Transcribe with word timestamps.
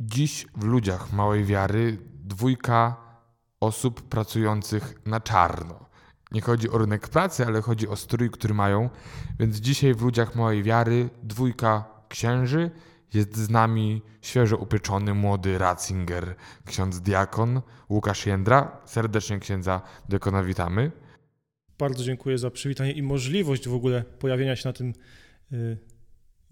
Dziś 0.00 0.46
w 0.56 0.64
ludziach 0.64 1.12
małej 1.12 1.44
wiary 1.44 1.98
dwójka 2.24 2.96
osób 3.60 4.02
pracujących 4.02 5.06
na 5.06 5.20
czarno. 5.20 5.86
Nie 6.32 6.40
chodzi 6.40 6.70
o 6.70 6.78
rynek 6.78 7.08
pracy, 7.08 7.46
ale 7.46 7.62
chodzi 7.62 7.88
o 7.88 7.96
strój, 7.96 8.30
który 8.30 8.54
mają. 8.54 8.90
Więc 9.38 9.56
dzisiaj 9.56 9.94
w 9.94 10.02
ludziach 10.02 10.34
małej 10.34 10.62
wiary 10.62 11.10
dwójka 11.22 11.84
księży. 12.08 12.70
Jest 13.14 13.36
z 13.36 13.50
nami 13.50 14.02
świeżo 14.20 14.56
upieczony 14.56 15.14
młody 15.14 15.58
Ratzinger, 15.58 16.34
ksiądz 16.64 17.00
diakon 17.00 17.60
Łukasz 17.90 18.26
Jędra. 18.26 18.80
Serdecznie 18.84 19.38
księdza 19.38 19.82
diakona 20.08 20.42
witamy. 20.42 20.92
Bardzo 21.78 22.04
dziękuję 22.04 22.38
za 22.38 22.50
przywitanie 22.50 22.92
i 22.92 23.02
możliwość 23.02 23.68
w 23.68 23.74
ogóle 23.74 24.02
pojawienia 24.02 24.56
się 24.56 24.68
na 24.68 24.72
tym 24.72 24.92
y, 25.52 25.78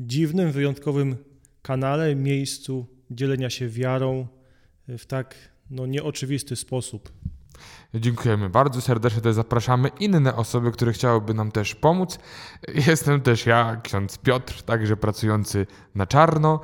dziwnym, 0.01 0.53
wyjątkowym 0.53 1.17
kanale, 1.63 2.15
miejscu 2.15 2.94
dzielenia 3.15 3.51
się 3.51 3.69
wiarą 3.69 4.27
y, 4.89 4.99
w 4.99 5.07
tak 5.07 5.35
no, 5.71 5.87
nieoczywisty 5.87 6.57
sposób. 6.57 7.13
Dziękujemy 7.95 8.51
bardzo 8.51 8.81
serdecznie. 8.81 9.21
Też 9.21 9.35
zapraszamy 9.35 9.91
inne 10.01 10.37
osoby, 10.37 10.73
które 10.73 10.93
chciałyby 10.93 11.35
nam 11.35 11.53
też 11.53 11.75
pomóc. 11.75 12.19
Jestem 12.87 13.21
też 13.21 13.47
ja, 13.47 13.81
ksiądz 13.83 14.19
Piotr, 14.19 14.63
także 14.63 14.97
pracujący 14.97 15.67
na 15.95 16.07
czarno. 16.07 16.61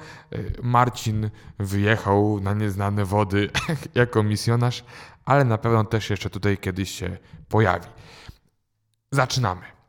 Marcin 0.62 1.30
wyjechał 1.58 2.40
na 2.40 2.54
nieznane 2.54 3.04
wody 3.04 3.50
jako 3.94 4.22
misjonarz, 4.22 4.84
ale 5.24 5.44
na 5.44 5.58
pewno 5.58 5.84
też 5.84 6.10
jeszcze 6.10 6.30
tutaj 6.30 6.58
kiedyś 6.58 6.90
się 6.90 7.16
pojawi. 7.48 7.86
Zaczynamy. 9.12 9.79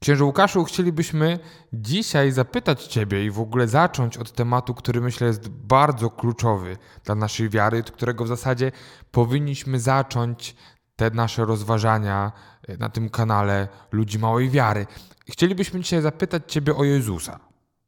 Księże 0.00 0.24
Łukaszu, 0.24 0.64
chcielibyśmy 0.64 1.38
dzisiaj 1.72 2.32
zapytać 2.32 2.84
Ciebie 2.86 3.24
i 3.24 3.30
w 3.30 3.40
ogóle 3.40 3.68
zacząć 3.68 4.16
od 4.16 4.32
tematu, 4.32 4.74
który 4.74 5.00
myślę 5.00 5.26
jest 5.26 5.48
bardzo 5.48 6.10
kluczowy 6.10 6.76
dla 7.04 7.14
naszej 7.14 7.48
wiary, 7.48 7.78
od 7.78 7.90
którego 7.90 8.24
w 8.24 8.28
zasadzie 8.28 8.72
powinniśmy 9.10 9.80
zacząć 9.80 10.56
te 10.96 11.10
nasze 11.10 11.44
rozważania 11.44 12.32
e, 12.68 12.76
na 12.76 12.88
tym 12.88 13.10
kanale 13.10 13.68
Ludzi 13.92 14.18
Małej 14.18 14.50
Wiary. 14.50 14.86
Chcielibyśmy 15.30 15.80
dzisiaj 15.80 16.02
zapytać 16.02 16.42
Ciebie 16.52 16.76
o 16.76 16.84
Jezusa. 16.84 17.40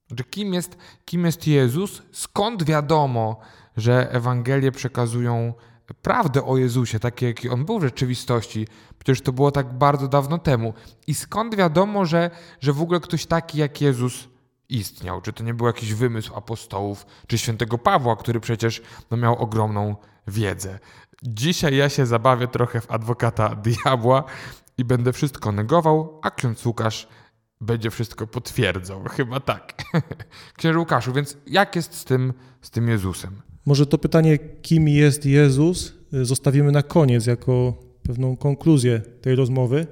Znaczy, 0.08 0.24
kim 0.24 0.54
jest, 0.54 0.76
kim 1.04 1.24
jest 1.24 1.46
Jezus? 1.46 2.02
Skąd 2.12 2.62
wiadomo, 2.62 3.40
że 3.76 4.12
Ewangelie 4.12 4.72
przekazują 4.72 5.54
prawdę 5.94 6.44
o 6.44 6.56
Jezusie, 6.56 7.00
takie 7.00 7.26
jaki 7.26 7.48
on 7.48 7.64
był 7.64 7.78
w 7.78 7.82
rzeczywistości, 7.82 8.68
przecież 8.98 9.20
to 9.20 9.32
było 9.32 9.50
tak 9.50 9.78
bardzo 9.78 10.08
dawno 10.08 10.38
temu. 10.38 10.74
I 11.06 11.14
skąd 11.14 11.54
wiadomo, 11.54 12.06
że, 12.06 12.30
że 12.60 12.72
w 12.72 12.82
ogóle 12.82 13.00
ktoś 13.00 13.26
taki 13.26 13.58
jak 13.58 13.80
Jezus 13.80 14.28
istniał? 14.68 15.20
Czy 15.20 15.32
to 15.32 15.44
nie 15.44 15.54
był 15.54 15.66
jakiś 15.66 15.94
wymysł 15.94 16.34
apostołów, 16.34 17.06
czy 17.26 17.38
świętego 17.38 17.78
Pawła, 17.78 18.16
który 18.16 18.40
przecież 18.40 18.82
no, 19.10 19.16
miał 19.16 19.38
ogromną 19.38 19.96
wiedzę? 20.26 20.78
Dzisiaj 21.22 21.76
ja 21.76 21.88
się 21.88 22.06
zabawię 22.06 22.48
trochę 22.48 22.80
w 22.80 22.90
adwokata 22.90 23.54
diabła 23.64 24.24
i 24.78 24.84
będę 24.84 25.12
wszystko 25.12 25.52
negował, 25.52 26.20
a 26.22 26.30
ksiądz 26.30 26.66
Łukasz 26.66 27.08
będzie 27.60 27.90
wszystko 27.90 28.26
potwierdzał. 28.26 29.04
Chyba 29.04 29.40
tak. 29.40 29.74
Księże 30.58 30.78
Łukaszu, 30.78 31.12
więc 31.12 31.36
jak 31.46 31.76
jest 31.76 31.94
z 31.94 32.04
tym, 32.04 32.32
z 32.60 32.70
tym 32.70 32.88
Jezusem? 32.88 33.49
Może 33.70 33.86
to 33.86 33.98
pytanie, 33.98 34.38
kim 34.62 34.88
jest 34.88 35.26
Jezus, 35.26 35.94
y, 36.14 36.24
zostawimy 36.24 36.72
na 36.72 36.82
koniec 36.82 37.26
jako 37.26 37.74
pewną 38.02 38.36
konkluzję 38.36 39.00
tej 39.20 39.34
rozmowy, 39.34 39.86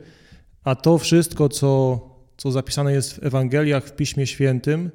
a 0.65 0.75
to 0.75 0.99
wszystko, 0.99 1.49
co, 1.49 2.01
co 2.37 2.51
zapisane 2.51 2.93
jest 2.93 3.15
w 3.15 3.27
Ewangeliach, 3.27 3.85
w 3.85 3.97
Piśmie 3.97 4.27
Świętym, 4.27 4.91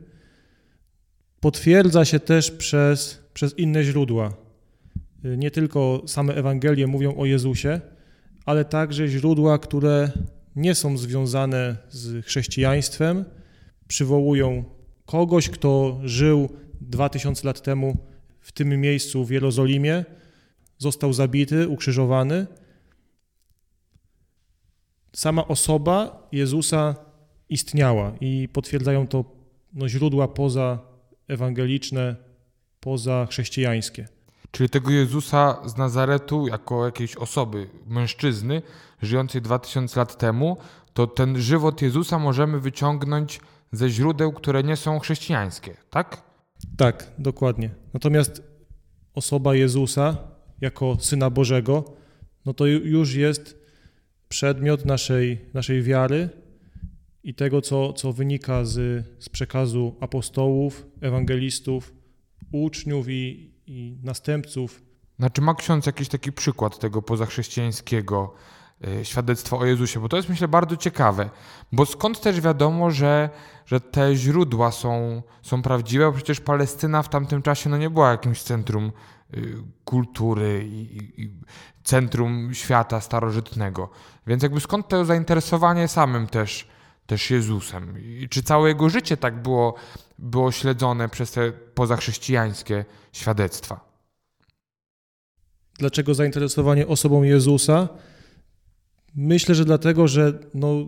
potwierdza 1.40 2.06
się 2.06 2.20
też 2.20 2.52
przez, 2.52 3.20
przez 3.34 3.60
inne 3.60 3.84
źródła. 3.84 4.34
Y, 5.26 5.38
nie 5.38 5.52
tylko 5.52 6.04
same 6.08 6.36
Ewangelie 6.36 6.88
mówią 6.88 7.16
o 7.16 7.26
Jezusie, 7.26 7.82
ale 8.46 8.66
także 8.66 9.08
źródła, 9.08 9.58
które 9.58 10.12
nie 10.56 10.76
są 10.76 10.98
związane 10.98 11.78
z 11.90 12.26
chrześcijaństwem, 12.26 13.26
przywołują 13.88 14.64
kogoś, 15.06 15.50
kto 15.50 16.00
żył 16.04 16.50
2000 16.82 17.48
lat 17.48 17.62
temu 17.62 18.13
w 18.44 18.52
tym 18.52 18.82
miejscu 18.82 19.26
w 19.26 19.30
Jerozolimie, 19.30 20.06
został 20.78 21.14
zabity, 21.14 21.68
ukrzyżowany. 21.68 22.48
Sama 25.14 25.48
osoba 25.48 26.28
Jezusa 26.32 26.96
istniała 27.50 28.14
i 28.22 28.50
potwierdzają 28.54 29.08
to 29.08 29.26
no, 29.74 29.90
źródła 29.90 30.28
poza 30.28 30.80
ewangeliczne, 31.28 32.16
poza 32.80 33.28
chrześcijańskie. 33.30 34.08
Czyli 34.52 34.70
tego 34.70 34.92
Jezusa 34.92 35.62
z 35.66 35.78
Nazaretu, 35.78 36.48
jako 36.48 36.86
jakiejś 36.86 37.16
osoby, 37.16 37.70
mężczyzny, 37.88 38.62
żyjącej 39.02 39.42
2000 39.42 40.00
lat 40.00 40.18
temu, 40.18 40.58
to 40.94 41.08
ten 41.08 41.42
żywot 41.42 41.82
Jezusa 41.82 42.20
możemy 42.20 42.60
wyciągnąć 42.60 43.40
ze 43.72 43.90
źródeł, 43.90 44.34
które 44.34 44.64
nie 44.64 44.76
są 44.76 45.00
chrześcijańskie, 45.00 45.78
tak? 45.90 46.33
Tak, 46.78 47.12
dokładnie. 47.18 47.70
Natomiast 47.94 48.44
osoba 49.14 49.56
Jezusa 49.56 50.18
jako 50.62 50.98
Syna 51.00 51.30
Bożego, 51.30 51.94
no 52.46 52.54
to 52.54 52.66
już 52.66 53.16
jest 53.16 53.64
przedmiot 54.30 54.86
naszej, 54.86 55.46
naszej 55.54 55.84
wiary 55.84 56.30
i 57.24 57.34
tego, 57.34 57.62
co, 57.62 57.94
co 57.94 58.14
wynika 58.14 58.66
z, 58.66 59.06
z 59.20 59.30
przekazu 59.30 59.96
apostołów, 60.00 60.86
ewangelistów, 61.02 61.94
uczniów 62.52 63.10
i, 63.10 63.54
i 63.68 63.98
następców. 64.04 64.84
Znaczy 65.20 65.42
ma 65.42 65.56
ksiądz 65.56 65.86
jakiś 65.86 66.08
taki 66.08 66.32
przykład 66.32 66.80
tego 66.80 67.02
pozachrześcijańskiego 67.02 68.34
świadectwo 69.04 69.60
o 69.60 69.66
Jezusie, 69.66 70.00
bo 70.00 70.10
to 70.10 70.18
jest 70.18 70.30
myślę 70.30 70.48
bardzo 70.48 70.78
ciekawe, 70.78 71.30
bo 71.72 71.86
skąd 71.86 72.22
też 72.22 72.42
wiadomo, 72.42 72.92
że, 72.92 73.30
że 73.66 73.82
te 73.82 74.16
źródła 74.16 74.72
są, 74.72 75.22
są 75.42 75.62
prawdziwe, 75.62 76.06
bo 76.06 76.12
przecież 76.12 76.40
Palestyna 76.40 77.04
w 77.04 77.10
tamtym 77.10 77.42
czasie 77.42 77.70
no 77.70 77.78
nie 77.78 77.90
była 77.90 78.12
jakimś 78.12 78.42
centrum 78.42 78.92
y, 79.34 79.56
kultury 79.86 80.66
i, 80.68 80.98
i, 80.98 81.22
i 81.22 81.32
centrum 81.84 82.54
świata 82.54 83.02
starożytnego. 83.02 83.90
Więc 84.28 84.44
jakby 84.44 84.60
skąd 84.60 84.88
to 84.88 85.06
zainteresowanie 85.06 85.88
samym 85.88 86.28
też, 86.28 86.68
też 87.06 87.32
Jezusem? 87.32 88.00
I 88.00 88.30
czy 88.30 88.44
całe 88.44 88.70
jego 88.70 88.90
życie 88.90 89.18
tak 89.18 89.42
było, 89.42 89.76
było 90.20 90.52
śledzone 90.52 91.10
przez 91.10 91.32
te 91.32 91.52
pozachrześcijańskie 91.52 92.86
świadectwa? 93.12 93.94
Dlaczego 95.80 96.14
zainteresowanie 96.14 96.88
osobą 96.88 97.24
Jezusa? 97.24 97.88
Myślę, 99.16 99.56
że 99.56 99.66
dlatego, 99.66 100.08
że 100.08 100.40
no, 100.54 100.88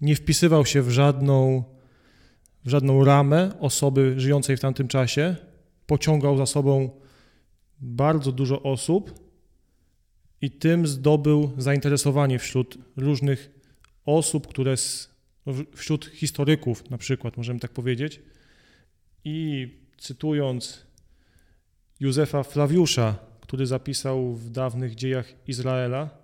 nie 0.00 0.16
wpisywał 0.16 0.66
się 0.66 0.82
w 0.82 0.90
żadną, 0.90 1.64
w 2.64 2.70
żadną 2.70 3.04
ramę 3.04 3.60
osoby 3.60 4.14
żyjącej 4.20 4.56
w 4.56 4.60
tamtym 4.60 4.88
czasie. 4.88 5.36
Pociągał 5.86 6.36
za 6.36 6.46
sobą 6.46 6.90
bardzo 7.80 8.32
dużo 8.32 8.62
osób 8.62 9.24
i 10.40 10.50
tym 10.50 10.86
zdobył 10.86 11.52
zainteresowanie 11.58 12.38
wśród 12.38 12.78
różnych 12.96 13.50
osób, 14.04 14.46
które 14.46 14.76
z, 14.76 15.10
wśród 15.76 16.04
historyków 16.04 16.90
na 16.90 16.98
przykład, 16.98 17.36
możemy 17.36 17.60
tak 17.60 17.72
powiedzieć. 17.72 18.22
I 19.24 19.68
cytując 19.98 20.86
Józefa 22.00 22.42
Flawiusza, 22.42 23.18
który 23.40 23.66
zapisał 23.66 24.34
w 24.34 24.50
dawnych 24.50 24.94
dziejach 24.94 25.34
Izraela, 25.46 26.23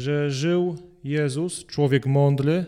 że 0.00 0.30
żył 0.30 0.76
Jezus, 1.04 1.66
człowiek 1.66 2.06
mądry, 2.06 2.64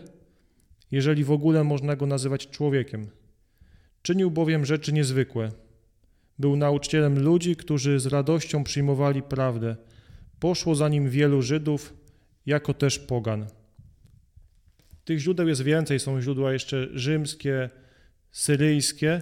jeżeli 0.91 1.23
w 1.23 1.31
ogóle 1.31 1.63
można 1.63 1.95
go 1.95 2.05
nazywać 2.05 2.47
człowiekiem. 2.47 3.07
Czynił 4.01 4.31
bowiem 4.31 4.65
rzeczy 4.65 4.93
niezwykłe. 4.93 5.51
Był 6.39 6.55
nauczycielem 6.55 7.19
ludzi, 7.19 7.55
którzy 7.55 7.99
z 7.99 8.05
radością 8.05 8.63
przyjmowali 8.63 9.21
prawdę. 9.21 9.75
Poszło 10.39 10.75
za 10.75 10.89
nim 10.89 11.09
wielu 11.09 11.41
Żydów, 11.41 11.93
jako 12.45 12.73
też 12.73 12.99
pogan. 12.99 13.45
Tych 15.05 15.19
źródeł 15.19 15.47
jest 15.47 15.61
więcej, 15.61 15.99
są 15.99 16.21
źródła 16.21 16.53
jeszcze 16.53 16.87
rzymskie, 16.93 17.69
syryjskie, 18.31 19.21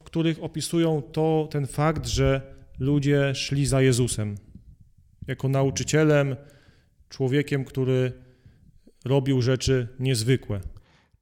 w 0.00 0.04
których 0.04 0.42
opisują 0.42 1.02
to, 1.02 1.48
ten 1.50 1.66
fakt, 1.66 2.06
że 2.06 2.40
ludzie 2.78 3.34
szli 3.34 3.66
za 3.66 3.82
Jezusem 3.82 4.36
jako 5.26 5.48
nauczycielem, 5.48 6.36
człowiekiem, 7.10 7.64
który 7.64 8.12
robił 9.04 9.42
rzeczy 9.42 9.88
niezwykłe. 9.98 10.60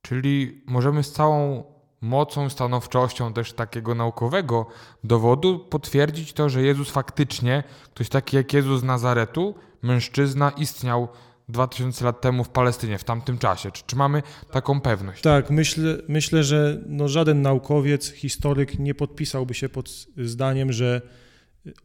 Czyli 0.02 0.62
możemy 0.66 1.02
z 1.02 1.12
całą 1.12 1.64
mocą, 2.00 2.50
stanowczością 2.50 3.32
też 3.32 3.52
takiego 3.52 3.94
naukowego 3.94 4.66
dowodu 5.04 5.58
potwierdzić 5.58 6.32
to, 6.32 6.48
że 6.48 6.62
Jezus 6.62 6.90
faktycznie, 6.90 7.64
ktoś 7.84 8.08
taki 8.08 8.36
jak 8.36 8.52
Jezus 8.52 8.80
z 8.80 8.84
Nazaretu, 8.84 9.54
mężczyzna, 9.82 10.50
istniał 10.50 11.08
2000 11.48 12.04
lat 12.04 12.20
temu 12.20 12.44
w 12.44 12.48
Palestynie, 12.48 12.98
w 12.98 13.04
tamtym 13.04 13.38
czasie? 13.38 13.70
Czy, 13.70 13.82
czy 13.86 13.96
mamy 13.96 14.22
taką 14.50 14.80
pewność? 14.80 15.22
Tak, 15.22 15.50
myślę, 15.50 15.98
myślę 16.08 16.44
że 16.44 16.82
no 16.86 17.08
żaden 17.08 17.42
naukowiec, 17.42 18.12
historyk 18.12 18.78
nie 18.78 18.94
podpisałby 18.94 19.54
się 19.54 19.68
pod 19.68 19.90
zdaniem, 20.16 20.72
że 20.72 21.02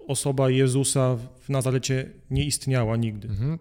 osoba 0.08 0.50
Jezusa 0.50 1.18
w 1.42 1.50
Nazarecie 1.50 2.10
nie 2.30 2.46
istniała 2.46 2.98
nigdy. 2.98 3.28
Mhm. 3.28 3.60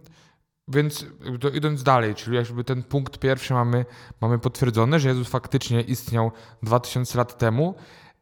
Więc 0.73 1.07
idąc 1.55 1.83
dalej, 1.83 2.15
czyli 2.15 2.37
jakby 2.37 2.65
ten 2.65 2.83
punkt 2.83 3.19
pierwszy 3.19 3.55
mamy, 3.55 3.85
mamy 4.21 4.39
potwierdzone, 4.39 5.01
że 5.01 5.09
Jezus 5.09 5.29
faktycznie 5.29 5.81
istniał 5.81 6.33
2000 6.63 7.19
lat 7.19 7.39
temu, 7.39 7.75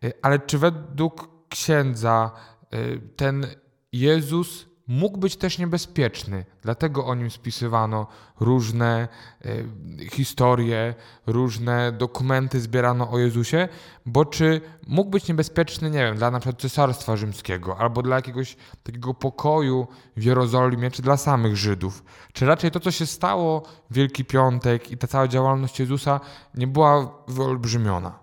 y, 0.05 0.13
ale 0.23 0.39
czy 0.39 0.59
według 0.59 1.29
księdza 1.49 2.31
y, 2.75 3.01
ten 3.17 3.47
Jezus 3.93 4.70
mógł 4.91 5.19
być 5.19 5.37
też 5.37 5.59
niebezpieczny. 5.59 6.45
Dlatego 6.63 7.07
o 7.07 7.15
nim 7.15 7.31
spisywano 7.31 8.07
różne 8.41 9.09
y, 9.47 9.67
historie, 10.13 10.95
różne 11.27 11.93
dokumenty 11.93 12.61
zbierano 12.61 13.11
o 13.11 13.19
Jezusie, 13.19 13.69
bo 14.07 14.25
czy 14.25 14.61
mógł 14.87 15.11
być 15.11 15.29
niebezpieczny, 15.29 15.91
nie 15.91 15.99
wiem, 15.99 16.17
dla 16.17 16.31
przykład 16.31 16.61
Cesarstwa 16.61 17.17
Rzymskiego, 17.17 17.79
albo 17.79 18.03
dla 18.03 18.17
jakiegoś 18.17 18.57
takiego 18.83 19.15
pokoju 19.15 19.87
w 20.17 20.23
Jerozolimie, 20.23 20.91
czy 20.91 21.03
dla 21.03 21.17
samych 21.17 21.57
Żydów? 21.57 22.05
Czy 22.33 22.47
raczej 22.47 22.71
to, 22.71 22.81
co 22.81 22.91
się 22.91 23.07
stało 23.07 23.63
Wielki 23.91 24.25
Piątek 24.25 24.93
i 24.93 24.97
ta 24.97 25.07
cała 25.07 25.29
działalność 25.29 25.81
Jezusa 25.81 26.21
nie 26.55 26.67
była 26.67 27.25
wyolbrzymiona? 27.29 28.19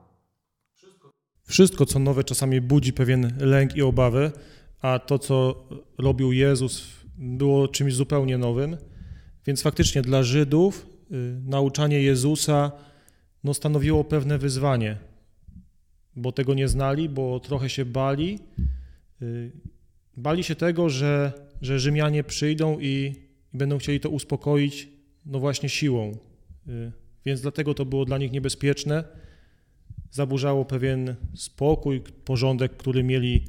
Wszystko, 1.44 1.86
co 1.86 2.00
nowe, 2.00 2.24
czasami 2.24 2.62
budzi 2.62 2.94
pewien 2.94 3.38
lęk 3.40 3.75
i 3.75 3.81
obawę, 3.81 4.31
a 4.81 5.00
to, 5.00 5.19
co 5.19 5.68
robił 5.97 6.31
Jezus, 6.31 6.88
było 7.18 7.68
czymś 7.68 7.94
zupełnie 7.94 8.38
nowym. 8.38 8.77
Więc 9.45 9.62
faktycznie 9.62 10.01
dla 10.01 10.24
Żydów 10.24 10.88
y, 11.12 11.41
nauczanie 11.45 12.01
Jezusa 12.01 12.71
no, 13.44 13.53
stanowiło 13.53 14.03
pewne 14.03 14.38
wyzwanie, 14.38 14.97
bo 16.15 16.31
tego 16.31 16.53
nie 16.53 16.68
znali, 16.68 17.09
bo 17.09 17.39
trochę 17.39 17.69
się 17.69 17.85
bali. 17.85 18.39
Y, 19.21 19.51
bali 20.18 20.44
się 20.44 20.56
tego, 20.56 20.89
że, 20.89 21.33
że 21.62 21.79
Rzymianie 21.79 22.24
przyjdą 22.24 22.79
i, 22.79 23.13
i 23.53 23.57
będą 23.57 23.77
chcieli 23.77 24.00
to 24.00 24.09
uspokoić, 24.09 24.88
no 25.25 25.39
właśnie 25.39 25.69
siłą. 25.69 26.12
Y, 26.68 26.91
więc 27.25 27.41
dlatego 27.41 27.74
to 27.74 27.85
było 27.85 28.06
dla 28.06 28.18
nich 28.18 28.31
niebezpieczne. 28.31 29.03
Zaburzało 30.12 30.65
pewien 30.65 31.15
spokój, 31.35 32.01
porządek, 32.25 32.77
który 32.77 33.03
mieli 33.03 33.45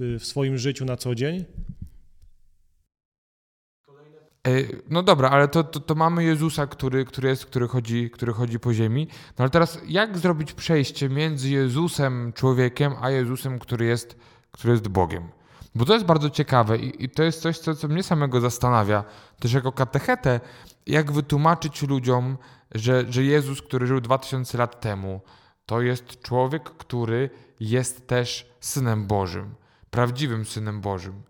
w, 0.00 0.20
w 0.20 0.26
swoim 0.26 0.58
życiu 0.58 0.84
na 0.84 0.96
co 0.96 1.14
dzień. 1.14 1.44
E, 4.46 4.50
no 4.90 5.02
dobra, 5.02 5.30
ale 5.30 5.48
to, 5.48 5.64
to, 5.64 5.80
to, 5.80 5.94
mamy 5.94 6.24
Jezusa, 6.24 6.66
który, 6.66 7.04
który 7.04 7.28
jest, 7.28 7.46
który 7.46 7.68
chodzi, 7.68 8.10
który 8.10 8.32
chodzi 8.32 8.58
po 8.58 8.74
ziemi. 8.74 9.08
No 9.10 9.42
ale 9.42 9.50
teraz 9.50 9.80
jak 9.86 10.18
zrobić 10.18 10.52
przejście 10.52 11.08
między 11.08 11.50
Jezusem 11.50 12.32
człowiekiem, 12.32 12.92
a 13.00 13.10
Jezusem, 13.10 13.58
który 13.58 13.86
jest, 13.86 14.16
który 14.50 14.72
jest 14.72 14.88
Bogiem? 14.88 15.28
Bo 15.74 15.84
to 15.84 15.94
jest 15.94 16.06
bardzo 16.06 16.30
ciekawe 16.30 16.78
i, 16.78 17.04
i 17.04 17.08
to 17.08 17.22
jest 17.22 17.40
coś, 17.40 17.58
co, 17.58 17.74
co 17.74 17.88
mnie 17.88 18.02
samego 18.02 18.40
zastanawia, 18.40 19.04
też 19.40 19.52
jako 19.52 19.72
katechetę, 19.72 20.40
jak 20.86 21.12
wytłumaczyć 21.12 21.82
ludziom, 21.82 22.36
że, 22.74 23.04
że 23.12 23.24
Jezus, 23.24 23.62
który 23.62 23.86
żył 23.86 24.00
2000 24.00 24.58
lat 24.58 24.80
temu, 24.80 25.20
to 25.66 25.80
jest 25.80 26.22
człowiek, 26.22 26.62
który 26.62 27.30
jest 27.60 28.06
też 28.06 28.52
Synem 28.60 29.06
Bożym 29.06 29.54
prawdziwym 29.96 30.44
Synem 30.44 30.80
Bożym. 30.80 31.22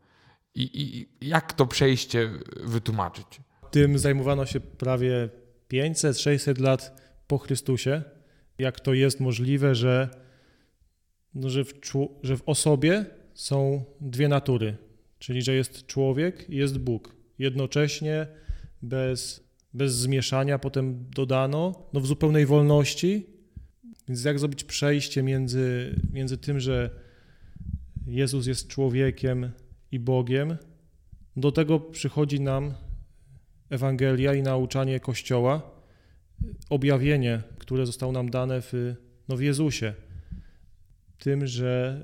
I, 0.54 0.70
i 0.82 1.08
jak 1.28 1.52
to 1.52 1.66
przejście 1.66 2.30
wytłumaczyć? 2.64 3.26
Tym 3.70 3.98
zajmowano 3.98 4.46
się 4.46 4.60
prawie 4.60 5.28
500-600 5.72 6.60
lat 6.60 7.02
po 7.26 7.38
Chrystusie. 7.38 8.02
Jak 8.58 8.80
to 8.80 8.94
jest 8.94 9.20
możliwe, 9.20 9.74
że, 9.74 10.08
no, 11.34 11.50
że, 11.50 11.64
w, 11.64 11.72
że 12.22 12.36
w 12.36 12.42
osobie 12.46 13.04
są 13.34 13.84
dwie 14.00 14.28
natury, 14.28 14.76
czyli 15.18 15.42
że 15.42 15.54
jest 15.54 15.86
człowiek 15.86 16.50
i 16.50 16.56
jest 16.56 16.78
Bóg. 16.78 17.16
Jednocześnie 17.38 18.26
bez, 18.82 19.44
bez 19.74 19.94
zmieszania 19.94 20.58
potem 20.58 21.10
dodano, 21.10 21.88
no 21.92 22.00
w 22.00 22.06
zupełnej 22.06 22.46
wolności. 22.46 23.26
Więc 24.08 24.24
jak 24.24 24.38
zrobić 24.38 24.64
przejście 24.64 25.22
między, 25.22 25.94
między 26.12 26.38
tym, 26.38 26.60
że 26.60 27.05
Jezus 28.06 28.46
jest 28.46 28.68
człowiekiem 28.68 29.50
i 29.92 29.98
Bogiem, 29.98 30.56
do 31.36 31.52
tego 31.52 31.80
przychodzi 31.80 32.40
nam 32.40 32.74
Ewangelia 33.70 34.34
i 34.34 34.42
nauczanie 34.42 35.00
Kościoła, 35.00 35.70
objawienie, 36.70 37.42
które 37.58 37.86
zostało 37.86 38.12
nam 38.12 38.30
dane 38.30 38.62
w, 38.62 38.94
no 39.28 39.36
w 39.36 39.40
Jezusie. 39.40 39.94
Tym, 41.18 41.46
że 41.46 42.00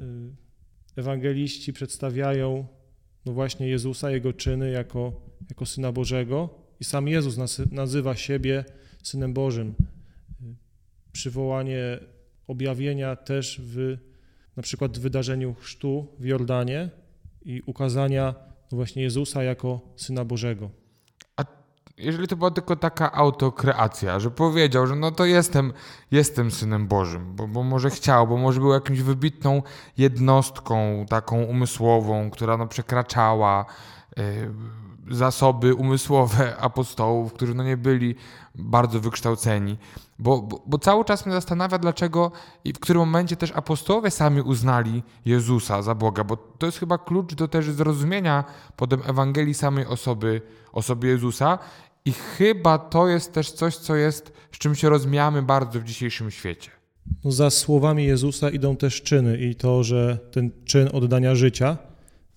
y, 0.97 1.01
ewangeliści 1.01 1.73
przedstawiają 1.73 2.67
no 3.27 3.33
właśnie 3.33 3.69
Jezusa, 3.69 4.11
Jego 4.11 4.33
czyny 4.33 4.71
jako, 4.71 5.21
jako 5.51 5.67
Syna 5.67 5.93
Bożego 5.93 6.55
i 6.81 6.85
sam 6.85 7.09
Jezus 7.09 7.37
nazywa 7.73 8.17
siebie 8.17 8.65
Synem 9.03 9.33
Bożym. 9.33 9.75
Przywołanie 11.13 11.99
objawienia 12.47 13.17
też 13.17 13.61
w 13.65 13.97
na 14.57 14.63
przykład 14.63 14.99
w 14.99 15.01
wydarzeniu 15.01 15.55
chrztu 15.55 16.07
w 16.19 16.25
Jordanie 16.25 16.91
i 17.45 17.63
ukazania 17.67 18.35
właśnie 18.73 19.03
Jezusa 19.03 19.43
jako 19.43 19.81
Syna 19.97 20.25
Bożego. 20.25 20.71
A 21.37 21.45
jeżeli 21.97 22.29
to 22.29 22.37
była 22.37 22.51
tylko 22.51 22.77
taka 22.77 23.13
autokreacja, 23.13 24.21
że 24.21 24.31
powiedział, 24.31 24.87
że 24.87 24.97
no 24.97 25.11
to 25.11 25.25
jestem, 25.25 25.73
jestem 26.11 26.51
Synem 26.51 26.89
Bożym, 26.89 27.37
bo, 27.37 27.49
bo 27.49 27.63
może 27.63 27.91
chciał, 27.91 28.27
bo 28.27 28.37
może 28.37 28.61
był 28.61 28.73
jakąś 28.73 29.03
wybitną 29.03 29.63
jednostką 29.99 31.07
taką 31.09 31.43
umysłową, 31.43 32.31
która 32.31 32.57
no 32.57 32.67
przekraczała 32.67 33.67
yy, 34.17 34.25
zasoby 35.15 35.75
umysłowe 35.75 36.57
apostołów, 36.69 37.33
którzy 37.33 37.55
no 37.55 37.65
nie 37.65 37.77
byli 37.77 38.15
bardzo 38.55 39.01
wykształceni. 39.01 39.77
Bo, 40.19 40.43
bo, 40.43 40.63
bo, 40.67 40.79
cały 40.79 41.05
czas 41.05 41.27
mnie 41.27 41.35
zastanawia, 41.35 41.79
dlaczego 41.79 42.33
i 42.65 42.73
w 42.73 42.79
którym 42.79 43.01
momencie 43.01 43.37
też 43.37 43.53
apostołowie 43.53 44.11
sami 44.11 44.41
uznali 44.41 45.03
Jezusa 45.25 45.83
za 45.83 45.95
Boga, 45.95 46.25
bo 46.25 46.37
to 46.37 46.67
jest 46.67 46.79
chyba 46.79 46.99
klucz 46.99 47.35
do 47.35 47.49
też 47.49 47.71
zrozumienia 47.71 48.45
potem 48.77 49.03
Ewangelii 49.07 49.55
samej 49.55 49.87
osoby, 49.87 50.43
osoby 50.73 51.07
Jezusa 51.07 51.59
i 52.05 52.13
chyba 52.13 52.79
to 52.79 53.09
jest 53.09 53.33
też 53.33 53.53
coś, 53.53 53.77
co 53.77 53.97
jest, 53.97 54.33
z 54.53 54.59
czym 54.59 54.75
się 54.75 54.89
rozmijamy 54.89 55.43
bardzo 55.43 55.81
w 55.81 55.85
dzisiejszym 55.85 56.31
świecie. 56.31 56.71
No 57.25 57.33
za 57.33 57.51
słowami 57.51 58.05
Jezusa 58.05 58.51
idą 58.51 58.77
też 58.77 59.03
czyny 59.03 59.39
i 59.39 59.55
to, 59.55 59.85
że 59.85 60.19
ten 60.33 60.51
czyn 60.65 60.89
oddania 60.93 61.35
życia 61.35 61.77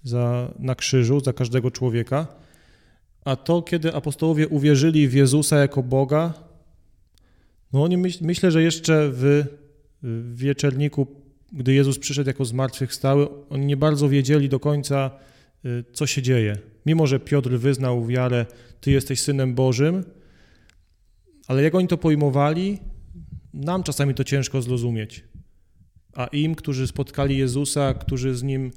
za, 0.04 0.54
na 0.60 0.76
krzyżu 0.76 1.20
za 1.20 1.34
każdego 1.34 1.72
człowieka, 1.72 2.28
a 3.26 3.36
to, 3.36 3.62
kiedy 3.62 3.94
apostołowie 3.94 4.48
uwierzyli 4.48 5.08
w 5.08 5.14
Jezusa 5.14 5.58
jako 5.58 5.84
Boga, 5.84 6.34
no 7.74 7.84
oni 7.84 7.98
myśl, 7.98 8.20
myślę, 8.22 8.52
że 8.52 8.64
jeszcze 8.64 9.10
w, 9.14 9.46
w 10.04 10.38
wieczerniku, 10.38 11.08
gdy 11.54 11.74
Jezus 11.74 12.00
przyszedł 12.00 12.28
jako 12.28 12.46
zmartwychwstały, 12.46 13.28
oni 13.50 13.66
nie 13.66 13.78
bardzo 13.78 14.10
wiedzieli 14.10 14.50
do 14.50 14.60
końca, 14.60 15.12
y, 15.66 15.84
co 15.94 16.08
się 16.08 16.22
dzieje. 16.22 16.58
Mimo, 16.86 17.08
że 17.08 17.20
Piotr 17.20 17.50
wyznał 17.50 18.06
wiarę, 18.06 18.46
Ty 18.82 18.92
jesteś 18.92 19.20
Synem 19.20 19.56
Bożym, 19.56 20.04
ale 21.48 21.64
jak 21.64 21.76
oni 21.76 21.88
to 21.88 21.98
pojmowali, 21.98 22.80
nam 23.54 23.84
czasami 23.84 24.14
to 24.14 24.24
ciężko 24.24 24.62
zrozumieć. 24.62 25.24
A 26.14 26.26
im, 26.26 26.56
którzy 26.56 26.88
spotkali 26.88 27.38
Jezusa, 27.38 27.94
którzy 27.94 28.36
z 28.36 28.44
Nim 28.44 28.72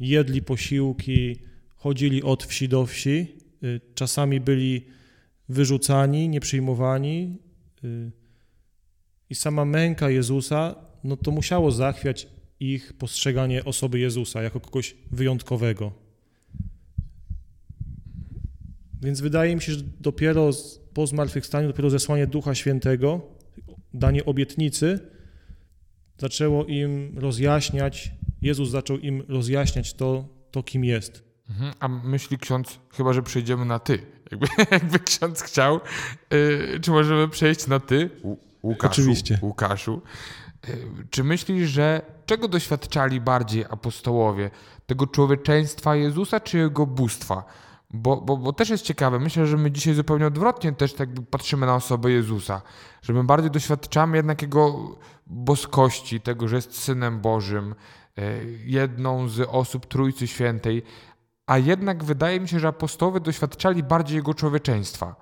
jedli 0.00 0.42
posiłki, 0.42 1.36
chodzili 1.76 2.22
od 2.22 2.44
wsi 2.44 2.68
do 2.68 2.86
wsi, 2.86 3.37
czasami 3.94 4.40
byli 4.40 4.86
wyrzucani, 5.48 6.28
nieprzyjmowani, 6.28 7.38
y, 7.84 8.10
i 9.30 9.34
sama 9.34 9.64
męka 9.64 10.10
Jezusa, 10.10 10.74
no 11.04 11.16
to 11.16 11.30
musiało 11.30 11.70
zachwiać 11.70 12.28
ich 12.60 12.92
postrzeganie 12.92 13.64
osoby 13.64 13.98
Jezusa 13.98 14.42
jako 14.42 14.60
kogoś 14.60 14.96
wyjątkowego. 15.10 15.92
Więc 19.02 19.20
wydaje 19.20 19.54
mi 19.54 19.62
się, 19.62 19.72
że 19.72 19.80
dopiero 20.00 20.50
po 20.94 21.06
zmartwychwstaniu, 21.06 21.68
dopiero 21.68 21.90
zesłanie 21.90 22.26
Ducha 22.26 22.54
Świętego, 22.54 23.20
danie 23.94 24.24
obietnicy, 24.24 24.98
zaczęło 26.18 26.64
im 26.64 27.18
rozjaśniać, 27.18 28.10
Jezus 28.42 28.70
zaczął 28.70 28.98
im 28.98 29.22
rozjaśniać 29.28 29.94
to, 29.94 30.28
to 30.50 30.62
kim 30.62 30.84
jest. 30.84 31.27
Mhm, 31.50 31.72
a 31.80 31.88
myśli 31.88 32.38
ksiądz, 32.38 32.78
chyba 32.96 33.12
że 33.12 33.22
przejdziemy 33.22 33.64
na 33.64 33.78
ty. 33.78 34.06
Jakby, 34.30 34.46
jakby 34.76 34.98
ksiądz 34.98 35.42
chciał, 35.42 35.80
yy, 36.30 36.80
czy 36.80 36.90
możemy 36.90 37.28
przejść 37.28 37.66
na 37.66 37.80
ty? 37.80 38.10
Łukaszu, 38.62 38.92
Oczywiście. 38.92 39.38
Łukaszu, 39.42 40.02
e, 40.64 40.68
czy 41.10 41.24
myślisz, 41.24 41.70
że 41.70 42.02
czego 42.26 42.48
doświadczali 42.48 43.20
bardziej 43.20 43.64
apostołowie? 43.64 44.50
Tego 44.86 45.06
człowieczeństwa 45.06 45.96
Jezusa 45.96 46.40
czy 46.40 46.58
jego 46.58 46.86
bóstwa? 46.86 47.44
Bo, 47.90 48.20
bo, 48.20 48.36
bo 48.36 48.52
też 48.52 48.70
jest 48.70 48.84
ciekawe. 48.84 49.18
Myślę, 49.18 49.46
że 49.46 49.56
my 49.56 49.70
dzisiaj 49.70 49.94
zupełnie 49.94 50.26
odwrotnie 50.26 50.72
też 50.72 50.94
tak 50.94 51.08
patrzymy 51.30 51.66
na 51.66 51.74
osobę 51.74 52.10
Jezusa. 52.10 52.62
Że 53.02 53.12
my 53.12 53.24
bardziej 53.24 53.50
doświadczamy 53.50 54.16
jednak 54.16 54.42
Jego 54.42 54.96
boskości, 55.26 56.20
tego, 56.20 56.48
że 56.48 56.56
jest 56.56 56.78
Synem 56.78 57.20
Bożym, 57.20 57.74
e, 58.18 58.22
jedną 58.64 59.28
z 59.28 59.48
osób 59.50 59.86
Trójcy 59.86 60.26
Świętej. 60.26 60.82
A 61.48 61.58
jednak 61.58 62.04
wydaje 62.04 62.40
mi 62.40 62.48
się, 62.48 62.58
że 62.60 62.68
apostołowie 62.68 63.20
doświadczali 63.20 63.82
bardziej 63.82 64.16
Jego 64.16 64.34
człowieczeństwa. 64.34 65.14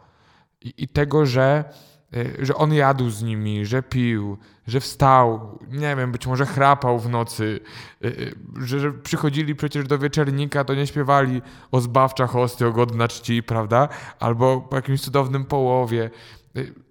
I, 0.60 0.74
i 0.76 0.88
tego, 0.88 1.26
że 1.26 1.64
Y, 2.14 2.46
że 2.46 2.54
on 2.54 2.72
jadł 2.74 3.10
z 3.10 3.22
nimi, 3.22 3.66
że 3.66 3.82
pił, 3.82 4.38
że 4.66 4.80
wstał, 4.80 5.58
nie 5.70 5.96
wiem, 5.96 6.12
być 6.12 6.26
może 6.26 6.46
chrapał 6.46 6.98
w 6.98 7.08
nocy, 7.08 7.60
y, 8.04 8.08
y, 8.08 8.34
że 8.56 8.92
przychodzili 8.92 9.54
przecież 9.54 9.86
do 9.86 9.98
wieczernika, 9.98 10.64
to 10.64 10.74
nie 10.74 10.86
śpiewali 10.86 11.42
o 11.72 11.80
zbawczach 11.80 12.30
hosty, 12.30 12.66
o 12.66 12.72
godna 12.72 13.08
czci, 13.08 13.42
prawda? 13.42 13.88
Albo 14.18 14.60
po 14.60 14.76
jakimś 14.76 15.00
cudownym 15.00 15.44
połowie. 15.44 16.10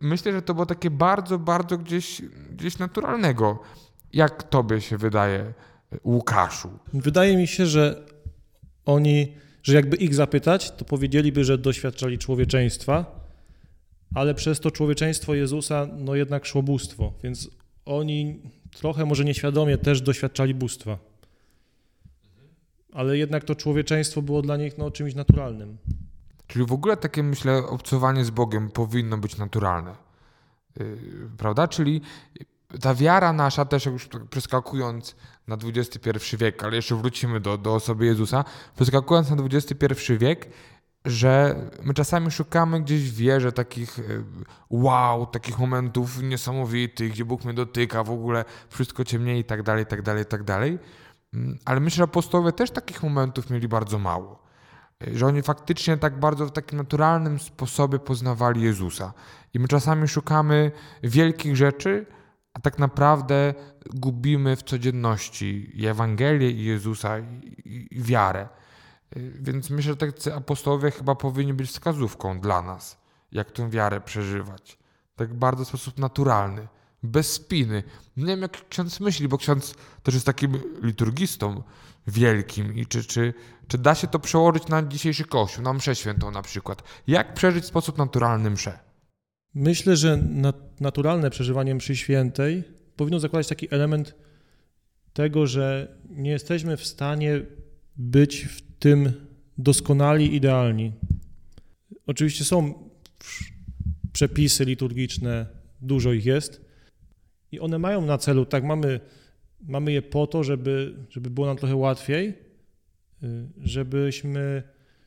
Myślę, 0.02 0.32
że 0.32 0.42
to 0.42 0.54
było 0.54 0.66
takie 0.66 0.90
bardzo, 0.90 1.40
bardzo 1.40 1.78
gdzieś, 1.78 2.22
gdzieś 2.52 2.78
naturalnego. 2.78 3.60
Jak 4.14 4.44
tobie 4.44 4.82
się 4.82 4.98
wydaje, 4.98 5.54
Łukaszu? 6.04 6.70
Wydaje 6.94 7.38
mi 7.38 7.48
się, 7.48 7.66
że 7.66 8.06
oni, 8.86 9.34
że 9.64 9.74
jakby 9.74 9.98
ich 9.98 10.16
zapytać, 10.16 10.72
to 10.72 10.86
powiedzieliby, 10.86 11.44
że 11.44 11.58
doświadczali 11.58 12.18
człowieczeństwa, 12.18 13.26
ale 14.16 14.34
przez 14.34 14.60
to 14.60 14.72
człowieczeństwo 14.72 15.36
Jezusa 15.36 15.88
no 15.98 16.16
jednak 16.16 16.46
szło 16.46 16.64
bóstwo, 16.64 17.14
więc 17.24 17.50
oni 17.86 18.40
trochę 18.80 19.06
może 19.06 19.26
nieświadomie 19.26 19.78
też 19.78 20.02
doświadczali 20.02 20.54
bóstwa. 20.54 20.98
Ale 22.94 23.18
jednak 23.18 23.44
to 23.44 23.56
człowieczeństwo 23.56 24.22
było 24.22 24.42
dla 24.42 24.58
nich 24.58 24.78
no, 24.78 24.92
czymś 24.92 25.16
naturalnym. 25.16 25.78
Czyli 26.48 26.66
w 26.66 26.72
ogóle 26.72 26.98
takie, 26.98 27.24
myślę, 27.24 27.58
obcowanie 27.58 28.26
z 28.26 28.30
Bogiem 28.30 28.72
powinno 28.72 29.18
być 29.18 29.38
naturalne. 29.38 29.96
Yy, 30.80 30.98
prawda? 31.38 31.68
Czyli 31.68 32.02
ta 32.82 32.96
wiara 32.96 33.34
nasza, 33.34 33.66
też 33.66 33.86
już 33.86 34.08
tak 34.08 34.26
przeskakując 34.26 35.16
na 35.48 35.58
XXI 35.64 36.38
wiek, 36.38 36.64
ale 36.64 36.76
jeszcze 36.76 36.96
wrócimy 36.96 37.40
do, 37.40 37.58
do 37.58 37.76
osoby 37.76 38.06
Jezusa, 38.06 38.44
przeskakując 38.76 39.30
na 39.30 39.44
XXI 39.44 40.14
wiek, 40.18 40.50
że 41.06 41.56
my 41.84 41.94
czasami 41.94 42.32
szukamy 42.32 42.82
gdzieś 42.82 43.12
w 43.12 43.16
wierze 43.16 43.52
takich 43.52 44.00
e, 44.00 44.04
wow, 44.70 45.26
takich 45.26 45.60
momentów 45.60 46.24
niesamowitych, 46.24 47.12
gdzie 47.12 47.26
Bóg 47.26 47.44
mnie 47.44 47.54
dotyka, 47.54 48.04
w 48.04 48.12
ogóle 48.12 48.46
wszystko 48.70 49.04
ciemniej 49.04 49.40
i 49.40 49.44
tak 49.44 49.64
dalej, 49.64 49.84
i 49.84 49.86
tak 49.88 50.02
dalej, 50.02 50.24
i 50.24 50.26
tak 50.26 50.44
dalej. 50.44 50.80
Mm, 51.34 51.58
ale 51.66 51.80
myślę, 51.80 51.98
że 51.98 52.04
apostołowie 52.04 52.52
też 52.52 52.72
takich 52.72 53.04
momentów 53.04 53.50
mieli 53.50 53.68
bardzo 53.68 54.00
mało. 54.00 54.44
E, 55.08 55.18
że 55.18 55.26
oni 55.26 55.42
faktycznie 55.42 55.98
tak 55.98 56.20
bardzo 56.20 56.46
w 56.46 56.52
takim 56.52 56.78
naturalnym 56.78 57.40
sposobie 57.40 58.00
poznawali 58.00 58.62
Jezusa. 58.62 59.14
I 59.54 59.60
my 59.60 59.68
czasami 59.68 60.08
szukamy 60.08 60.72
wielkich 61.04 61.56
rzeczy, 61.56 62.06
a 62.56 62.60
tak 62.60 62.80
naprawdę 62.80 63.54
gubimy 63.94 64.56
w 64.56 64.64
codzienności 64.64 65.72
i 65.74 65.88
Ewangelię, 65.88 66.52
i 66.52 66.64
Jezusa, 66.64 67.20
i, 67.20 67.88
i, 67.92 68.02
wiarę. 68.02 68.48
Y, 69.18 69.32
więc 69.42 69.70
myślę, 69.70 69.94
że 69.94 69.98
tacy 69.98 70.36
apostołowie 70.36 70.92
chyba 70.92 71.16
powinni 71.16 71.54
być 71.54 71.70
wskazówką 71.70 72.40
dla 72.40 72.62
nas, 72.62 72.98
jak 73.32 73.52
tę 73.52 73.70
wiarę 73.70 74.02
przeżywać. 74.02 74.78
Tak 75.16 75.34
bardzo 75.34 75.66
w 75.66 75.68
sposób 75.68 76.00
naturalny, 76.00 76.68
bez 77.04 77.34
spiny. 77.34 77.84
Nie 78.18 78.26
wiem, 78.26 78.42
jak 78.42 78.70
ksiądz 78.70 79.00
myśli, 79.00 79.28
bo 79.28 79.38
ksiądz 79.38 79.76
też 80.04 80.14
jest 80.14 80.26
takim 80.26 80.60
liturgistą 80.82 81.64
wielkim 82.08 82.76
i 82.76 82.86
czy, 82.86 83.04
czy, 83.04 83.34
czy 83.68 83.78
da 83.78 83.96
się 83.96 84.08
to 84.08 84.20
przełożyć 84.20 84.68
na 84.68 84.84
dzisiejszy 84.84 85.26
kościół, 85.26 85.64
na 85.64 85.74
mszę 85.74 85.96
świętą 85.96 86.32
na 86.32 86.42
przykład. 86.42 86.84
Jak 87.08 87.34
przeżyć 87.34 87.64
w 87.64 87.68
sposób 87.68 87.98
naturalny 87.98 88.50
mszę? 88.50 88.85
Myślę, 89.56 89.96
że 89.96 90.24
naturalne 90.80 91.30
przeżywanie 91.30 91.76
mszy 91.76 91.96
świętej 91.96 92.64
powinno 92.96 93.20
zakładać 93.20 93.48
taki 93.48 93.68
element 93.74 94.16
tego, 95.14 95.48
że 95.48 95.98
nie 96.10 96.32
jesteśmy 96.32 96.78
w 96.78 96.86
stanie 96.86 97.42
być 97.98 98.42
w 98.42 98.62
tym 98.80 99.14
doskonali, 99.58 100.36
idealni. 100.36 100.92
Oczywiście 102.08 102.44
są 102.46 102.90
przepisy 104.14 104.66
liturgiczne, 104.66 105.46
dużo 105.82 106.14
ich 106.14 106.26
jest 106.26 106.66
i 107.52 107.60
one 107.60 107.80
mają 107.80 108.06
na 108.06 108.18
celu, 108.18 108.46
tak, 108.46 108.64
mamy, 108.64 109.00
mamy 109.62 109.92
je 109.92 110.02
po 110.02 110.28
to, 110.28 110.44
żeby, 110.44 110.96
żeby 111.10 111.30
było 111.30 111.48
nam 111.48 111.58
trochę 111.58 111.76
łatwiej, 111.76 112.28
y, 112.28 112.36
żebyśmy 113.58 114.64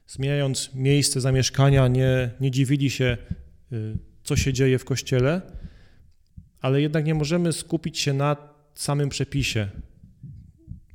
zmieniając 0.07 0.75
miejsce 0.75 1.21
zamieszkania 1.21 1.88
nie, 1.88 2.31
nie 2.40 2.50
dziwili 2.50 2.90
się, 2.90 3.17
y, 3.73 4.08
co 4.29 4.37
się 4.37 4.53
dzieje 4.53 4.79
w 4.79 4.85
kościele, 4.85 5.43
ale 6.61 6.81
jednak 6.81 7.05
nie 7.05 7.15
możemy 7.15 7.53
skupić 7.53 7.99
się 7.99 8.13
na 8.13 8.37
samym 8.75 9.09
przepisie, 9.09 9.69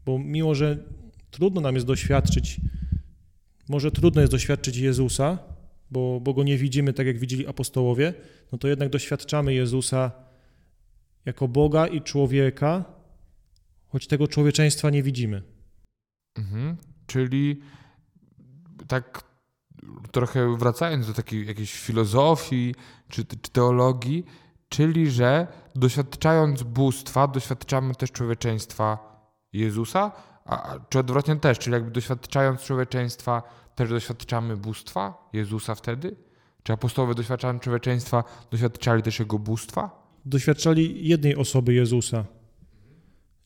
bo 0.05 0.19
mimo, 0.19 0.55
że 0.55 0.77
trudno 1.31 1.61
nam 1.61 1.75
jest 1.75 1.87
doświadczyć, 1.87 2.61
może 3.69 3.91
trudno 3.91 4.21
jest 4.21 4.33
doświadczyć 4.33 4.77
Jezusa, 4.77 5.39
bo, 5.91 6.19
bo 6.19 6.33
go 6.33 6.43
nie 6.43 6.57
widzimy 6.57 6.93
tak, 6.93 7.07
jak 7.07 7.19
widzieli 7.19 7.47
apostołowie, 7.47 8.13
no 8.51 8.57
to 8.57 8.67
jednak 8.67 8.89
doświadczamy 8.89 9.53
Jezusa 9.53 10.11
jako 11.25 11.47
Boga 11.47 11.87
i 11.87 12.01
człowieka, 12.01 12.85
choć 13.87 14.07
tego 14.07 14.27
człowieczeństwa 14.27 14.89
nie 14.89 15.03
widzimy. 15.03 15.41
Mhm. 16.35 16.77
Czyli 17.07 17.61
tak 18.87 19.32
trochę 20.11 20.57
wracając 20.57 21.07
do 21.07 21.13
takiej 21.13 21.47
jakiejś 21.47 21.73
filozofii 21.73 22.75
czy, 23.09 23.25
czy 23.25 23.37
teologii, 23.37 24.25
czyli 24.69 25.11
że 25.11 25.47
doświadczając 25.75 26.63
bóstwa, 26.63 27.27
doświadczamy 27.27 27.95
też 27.95 28.11
człowieczeństwa 28.11 28.97
Jezusa, 29.53 30.11
a, 30.45 30.79
czy 30.89 30.99
odwrotnie 30.99 31.35
też, 31.35 31.59
czyli 31.59 31.73
jakby 31.73 31.91
doświadczając 31.91 32.61
człowieczeństwa, 32.61 33.43
też 33.75 33.89
doświadczamy 33.89 34.57
bóstwa 34.57 35.29
Jezusa 35.33 35.75
wtedy? 35.75 36.15
Czy 36.63 36.73
apostołowie 36.73 37.15
doświadczając 37.15 37.61
człowieczeństwa, 37.63 38.23
doświadczali 38.51 39.03
też 39.03 39.19
Jego 39.19 39.39
bóstwa? 39.39 40.03
Doświadczali 40.25 41.07
jednej 41.07 41.35
osoby 41.35 41.73
Jezusa. 41.73 42.25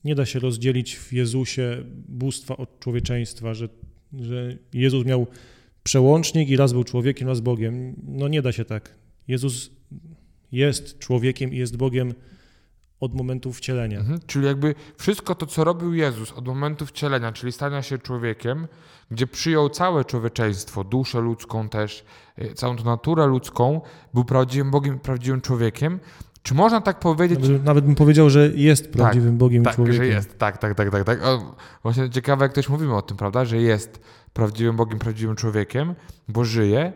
Nie 0.04 0.14
da 0.14 0.26
się 0.26 0.38
rozdzielić 0.38 0.96
w 0.96 1.12
Jezusie 1.12 1.84
bóstwa 2.08 2.56
od 2.56 2.80
człowieczeństwa, 2.80 3.54
że, 3.54 3.68
że 4.12 4.56
Jezus 4.72 5.06
miał 5.06 5.26
przełącznik 5.88 6.48
i 6.48 6.56
raz 6.56 6.72
był 6.72 6.84
człowiekiem, 6.84 7.28
raz 7.28 7.40
Bogiem. 7.40 7.94
No 8.08 8.28
nie 8.28 8.42
da 8.42 8.52
się 8.52 8.64
tak. 8.64 8.94
Jezus 9.28 9.70
jest 10.52 10.98
człowiekiem 10.98 11.52
i 11.52 11.56
jest 11.56 11.76
Bogiem 11.76 12.14
od 13.00 13.14
momentu 13.14 13.52
wcielenia. 13.52 13.98
Mhm, 13.98 14.20
czyli 14.26 14.46
jakby 14.46 14.74
wszystko 14.98 15.34
to, 15.34 15.46
co 15.46 15.64
robił 15.64 15.94
Jezus 15.94 16.32
od 16.32 16.46
momentu 16.46 16.86
wcielenia, 16.86 17.32
czyli 17.32 17.52
stania 17.52 17.82
się 17.82 17.98
człowiekiem, 17.98 18.66
gdzie 19.10 19.26
przyjął 19.26 19.70
całe 19.70 20.04
człowieczeństwo, 20.04 20.84
duszę 20.84 21.20
ludzką 21.20 21.68
też, 21.68 22.04
y, 22.38 22.54
całą 22.54 22.76
tą 22.76 22.84
naturę 22.84 23.26
ludzką, 23.26 23.80
był 24.14 24.24
prawdziwym 24.24 24.70
Bogiem, 24.70 24.98
prawdziwym 24.98 25.40
człowiekiem. 25.40 26.00
Czy 26.42 26.54
można 26.54 26.80
tak 26.80 27.00
powiedzieć? 27.00 27.40
Nawet, 27.40 27.64
nawet 27.64 27.84
bym 27.84 27.94
powiedział, 27.94 28.30
że 28.30 28.48
jest 28.54 28.84
tak, 28.84 28.92
prawdziwym 28.92 29.30
tak, 29.30 29.38
Bogiem 29.38 29.64
tak, 29.64 29.72
i 29.72 29.76
człowiekiem. 29.76 30.02
że 30.02 30.06
jest, 30.06 30.38
tak, 30.38 30.58
tak, 30.58 30.74
tak, 30.74 30.90
tak. 30.90 31.04
tak. 31.04 31.24
O, 31.24 31.54
właśnie 31.82 32.10
ciekawe, 32.10 32.44
jak 32.44 32.52
też 32.52 32.68
mówimy 32.68 32.96
o 32.96 33.02
tym, 33.02 33.16
prawda, 33.16 33.44
że 33.44 33.56
jest 33.56 34.00
prawdziwym 34.32 34.76
Bogiem, 34.76 34.98
prawdziwym 34.98 35.36
człowiekiem, 35.36 35.94
bo 36.28 36.44
żyje. 36.44 36.92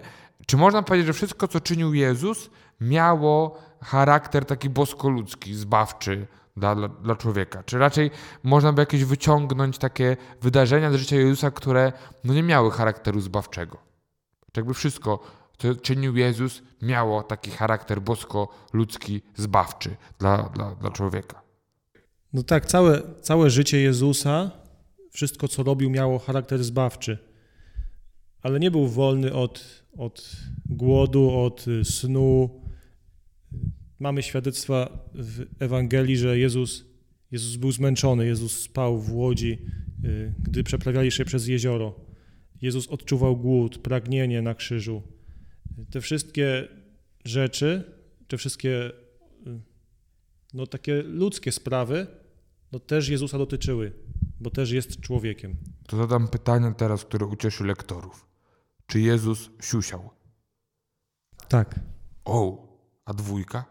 Czy 0.47 0.57
można 0.57 0.83
powiedzieć, 0.83 1.07
że 1.07 1.13
wszystko, 1.13 1.49
co 1.49 1.61
czynił 1.61 1.95
Jezus, 1.95 2.51
miało 2.81 3.59
charakter 3.83 4.45
taki 4.45 4.71
bosko-ludzki, 4.71 5.55
zbawczy 5.55 6.27
dla, 6.57 6.75
dla, 6.89 7.17
człowieka? 7.17 7.63
Czy 7.63 7.79
raczej 7.79 8.11
można 8.43 8.73
by 8.73 8.83
jakieś 8.83 9.05
wyciągnąć 9.05 9.79
takie 9.79 10.17
wydarzenia 10.41 10.93
z 10.93 10.95
życia 10.95 11.17
Jezusa, 11.17 11.51
które 11.51 11.93
no 12.25 12.35
nie 12.35 12.43
miały 12.43 12.71
charakteru 12.71 13.21
zbawczego? 13.21 13.79
Czy 14.53 14.61
jakby 14.61 14.75
wszystko, 14.75 15.23
co 15.59 15.75
czynił 15.75 16.17
Jezus, 16.17 16.63
miało 16.83 17.23
taki 17.23 17.51
charakter 17.51 18.01
bosko-ludzki, 18.01 19.23
zbawczy 19.37 19.97
dla, 20.19 20.43
dla, 20.43 20.75
dla 20.75 20.91
człowieka? 20.91 21.43
No 22.33 22.43
tak, 22.43 22.67
całe, 22.67 23.03
całe 23.21 23.51
życie 23.51 23.81
Jezusa, 23.81 24.51
wszystko 25.13 25.49
co 25.49 25.63
robił, 25.63 25.91
miało 25.91 26.19
charakter 26.19 26.65
zbawczy. 26.65 27.19
Ale 28.43 28.61
nie 28.61 28.71
był 28.71 28.89
wolny 28.89 29.33
od, 29.33 29.85
od 29.97 30.37
głodu, 30.67 31.31
od 31.31 31.67
snu, 31.83 32.63
Mamy 34.03 34.23
świadectwa 34.23 35.09
w 35.15 35.47
Ewangelii, 35.59 36.17
że 36.17 36.39
Jezus, 36.39 36.85
Jezus 37.31 37.57
był 37.57 37.73
zmęczony, 37.73 38.27
Jezus 38.27 38.61
spał 38.61 38.99
w 38.99 39.15
łodzi, 39.15 39.59
y, 40.05 40.35
gdy 40.39 40.65
przeprawiali 40.65 41.13
się 41.13 41.25
przez 41.25 41.47
jezioro. 41.47 42.01
Jezus 42.63 42.89
odczuwał 42.89 43.37
głód, 43.37 43.79
pragnienie 43.79 44.43
na 44.43 44.55
krzyżu. 44.55 45.03
Te 45.91 46.01
wszystkie 46.01 46.69
rzeczy, 47.25 47.85
te 48.29 48.37
wszystkie 48.37 48.89
y, 48.89 48.93
no, 50.55 50.67
takie 50.67 51.03
ludzkie 51.03 51.53
sprawy, 51.53 52.07
no, 52.73 52.79
też 52.79 53.09
Jezusa 53.09 53.39
dotyczyły, 53.39 53.93
bo 54.43 54.51
też 54.51 54.71
jest 54.71 55.01
człowiekiem. 55.01 55.57
To 55.87 55.97
zadam 55.97 56.29
pytanie 56.29 56.73
teraz, 56.77 57.05
które 57.05 57.27
ucieszy 57.27 57.65
lektorów. 57.65 58.27
czy 58.87 59.01
Jezus 59.01 59.51
siusiał? 59.61 60.11
Tak, 61.49 61.81
O, 62.25 62.69
a 63.05 63.15
dwójka? 63.15 63.65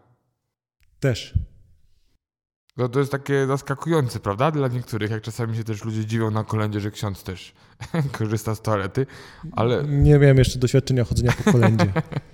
też. 1.00 1.34
No 2.76 2.88
to 2.88 2.98
jest 2.98 3.12
takie 3.12 3.46
zaskakujące, 3.46 4.20
prawda? 4.20 4.50
Dla 4.50 4.68
niektórych, 4.68 5.10
jak 5.10 5.22
czasami 5.22 5.56
się 5.56 5.64
też 5.64 5.84
ludzie 5.84 6.06
dziwią 6.06 6.30
na 6.30 6.44
kolędzie, 6.44 6.80
że 6.80 6.90
ksiądz 6.90 7.22
też 7.22 7.54
korzysta 8.18 8.54
z 8.54 8.62
toalety, 8.62 9.06
ale 9.52 9.84
Nie 9.84 10.18
miałem 10.18 10.38
jeszcze 10.38 10.58
doświadczenia 10.58 11.04
chodzenia 11.04 11.32
po 11.44 11.52
kolędzie. 11.52 11.92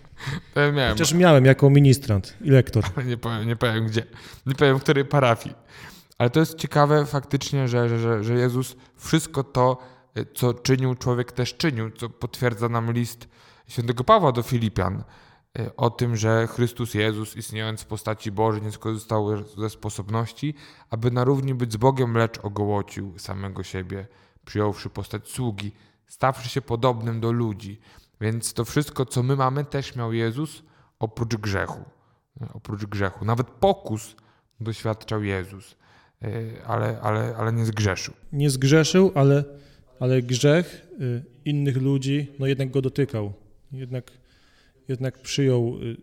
to 0.54 0.60
ja 0.60 0.72
miałem, 0.72 0.92
Chociaż 0.92 1.14
miałem 1.14 1.44
jako 1.44 1.70
ministrant 1.70 2.34
i 2.40 2.50
lektor. 2.50 2.84
ale 2.96 3.04
nie 3.04 3.16
powiem, 3.16 3.48
nie 3.48 3.56
powiem 3.56 3.86
gdzie, 3.86 4.02
nie 4.46 4.54
powiem 4.54 4.78
w 4.78 4.82
której 4.82 5.04
parafii. 5.04 5.54
Ale 6.18 6.30
to 6.30 6.40
jest 6.40 6.58
ciekawe 6.58 7.06
faktycznie, 7.06 7.68
że, 7.68 7.98
że, 7.98 8.24
że, 8.24 8.34
Jezus 8.34 8.76
wszystko 8.96 9.44
to, 9.44 9.78
y, 10.18 10.26
co 10.34 10.54
czynił, 10.54 10.94
człowiek 10.94 11.32
też 11.32 11.56
czynił, 11.56 11.90
co 11.90 12.08
potwierdza 12.10 12.68
nam 12.68 12.92
list 12.92 13.28
świętego 13.68 14.04
Pawła 14.04 14.32
do 14.32 14.42
Filipian 14.42 15.04
y, 15.58 15.76
o 15.76 15.90
tym, 15.90 16.16
że 16.16 16.46
Chrystus 16.46 16.94
Jezus, 16.94 17.36
istniejąc 17.36 17.82
w 17.82 17.86
postaci 17.86 18.32
Bożej, 18.32 18.62
nie 18.62 18.72
skorzystał 18.72 19.44
ze 19.58 19.70
sposobności, 19.70 20.54
aby 20.90 21.10
na 21.10 21.24
równi 21.24 21.54
być 21.54 21.72
z 21.72 21.76
Bogiem, 21.76 22.14
lecz 22.14 22.38
ogołocił 22.38 23.18
samego 23.18 23.62
siebie, 23.62 24.06
przyjąwszy 24.44 24.90
postać 24.90 25.28
sługi, 25.28 25.72
stawszy 26.06 26.48
się 26.48 26.62
podobnym 26.62 27.20
do 27.20 27.32
ludzi. 27.32 27.80
Więc 28.20 28.54
to 28.54 28.64
wszystko, 28.64 29.06
co 29.06 29.22
my 29.22 29.36
mamy, 29.36 29.64
też 29.64 29.96
miał 29.96 30.12
Jezus 30.12 30.62
oprócz 30.98 31.36
grzechu. 31.36 31.84
Oprócz 32.54 32.84
grzechu. 32.84 33.24
Nawet 33.24 33.46
pokus 33.46 34.16
doświadczał 34.60 35.22
Jezus, 35.22 35.76
ale, 36.66 37.00
ale, 37.00 37.36
ale 37.36 37.52
nie 37.52 37.64
zgrzeszył. 37.64 38.14
Nie 38.32 38.50
zgrzeszył, 38.50 39.12
ale, 39.14 39.44
ale 40.00 40.22
grzech 40.22 40.86
y, 41.00 41.22
innych 41.44 41.76
ludzi 41.76 42.32
no 42.38 42.46
jednak 42.46 42.70
go 42.70 42.82
dotykał. 42.82 43.32
Jednak, 43.72 44.10
jednak 44.88 45.18
przyjął, 45.18 45.78
y, 45.82 45.96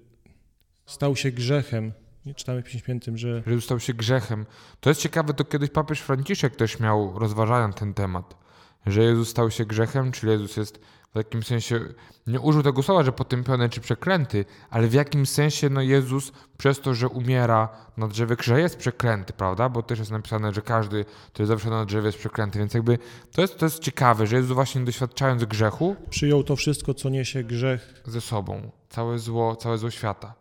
stał 0.86 1.16
się 1.16 1.32
grzechem. 1.32 1.92
Nie 2.26 2.34
czytamy 2.34 2.62
w 2.62 2.66
Piśmie 2.66 2.80
Świętym, 2.80 3.18
że 3.18 3.44
że 3.48 3.62
stał 3.62 3.80
się 3.80 3.94
grzechem. 3.94 4.46
To 4.80 4.90
jest 4.90 5.02
ciekawe, 5.02 5.34
to 5.34 5.46
kiedyś 5.46 5.70
papież 5.70 6.00
Franciszek 6.00 6.56
też 6.56 6.80
miał, 6.80 7.20
rozważając 7.20 7.76
ten 7.76 7.94
temat, 7.94 8.45
że 8.86 9.04
Jezus 9.04 9.30
stał 9.30 9.52
się 9.52 9.66
grzechem, 9.66 10.12
czyli 10.12 10.32
Jezus 10.32 10.58
jest 10.58 10.80
w 11.14 11.18
jakimś 11.18 11.46
sensie, 11.48 11.80
nie 12.28 12.40
użył 12.40 12.64
tego 12.64 12.84
słowa, 12.84 13.04
że 13.04 13.12
potępiony 13.12 13.70
czy 13.70 13.82
przeklęty, 13.82 14.46
ale 14.70 14.88
w 14.88 14.94
jakimś 14.94 15.30
sensie 15.30 15.70
no 15.70 15.82
Jezus 15.82 16.32
przez 16.58 16.80
to, 16.80 16.94
że 16.94 17.10
umiera 17.10 17.70
na 17.98 18.08
drzewie 18.08 18.36
krzyża 18.36 18.60
jest 18.60 18.78
przeklęty, 18.78 19.34
prawda? 19.34 19.70
Bo 19.70 19.84
też 19.84 20.00
jest 20.00 20.12
napisane, 20.12 20.54
że 20.54 20.62
każdy, 20.62 21.06
który 21.34 21.46
zawsze 21.46 21.70
na 21.70 21.86
drzewie 21.86 22.06
jest 22.06 22.18
przeklęty, 22.18 22.60
więc 22.60 22.74
jakby 22.74 22.98
to 23.32 23.42
jest, 23.42 23.58
to 23.58 23.66
jest 23.66 23.80
ciekawe, 23.80 24.28
że 24.28 24.36
Jezus 24.36 24.52
właśnie 24.52 24.82
doświadczając 24.82 25.46
grzechu 25.46 25.96
przyjął 26.10 26.44
to 26.44 26.56
wszystko, 26.56 26.94
co 26.94 27.10
niesie 27.10 27.44
grzech. 27.44 28.02
ze 28.06 28.22
sobą, 28.22 28.72
całe 28.90 29.20
zło, 29.20 29.56
całe 29.56 29.78
zło 29.78 29.92
świata. 29.92 30.34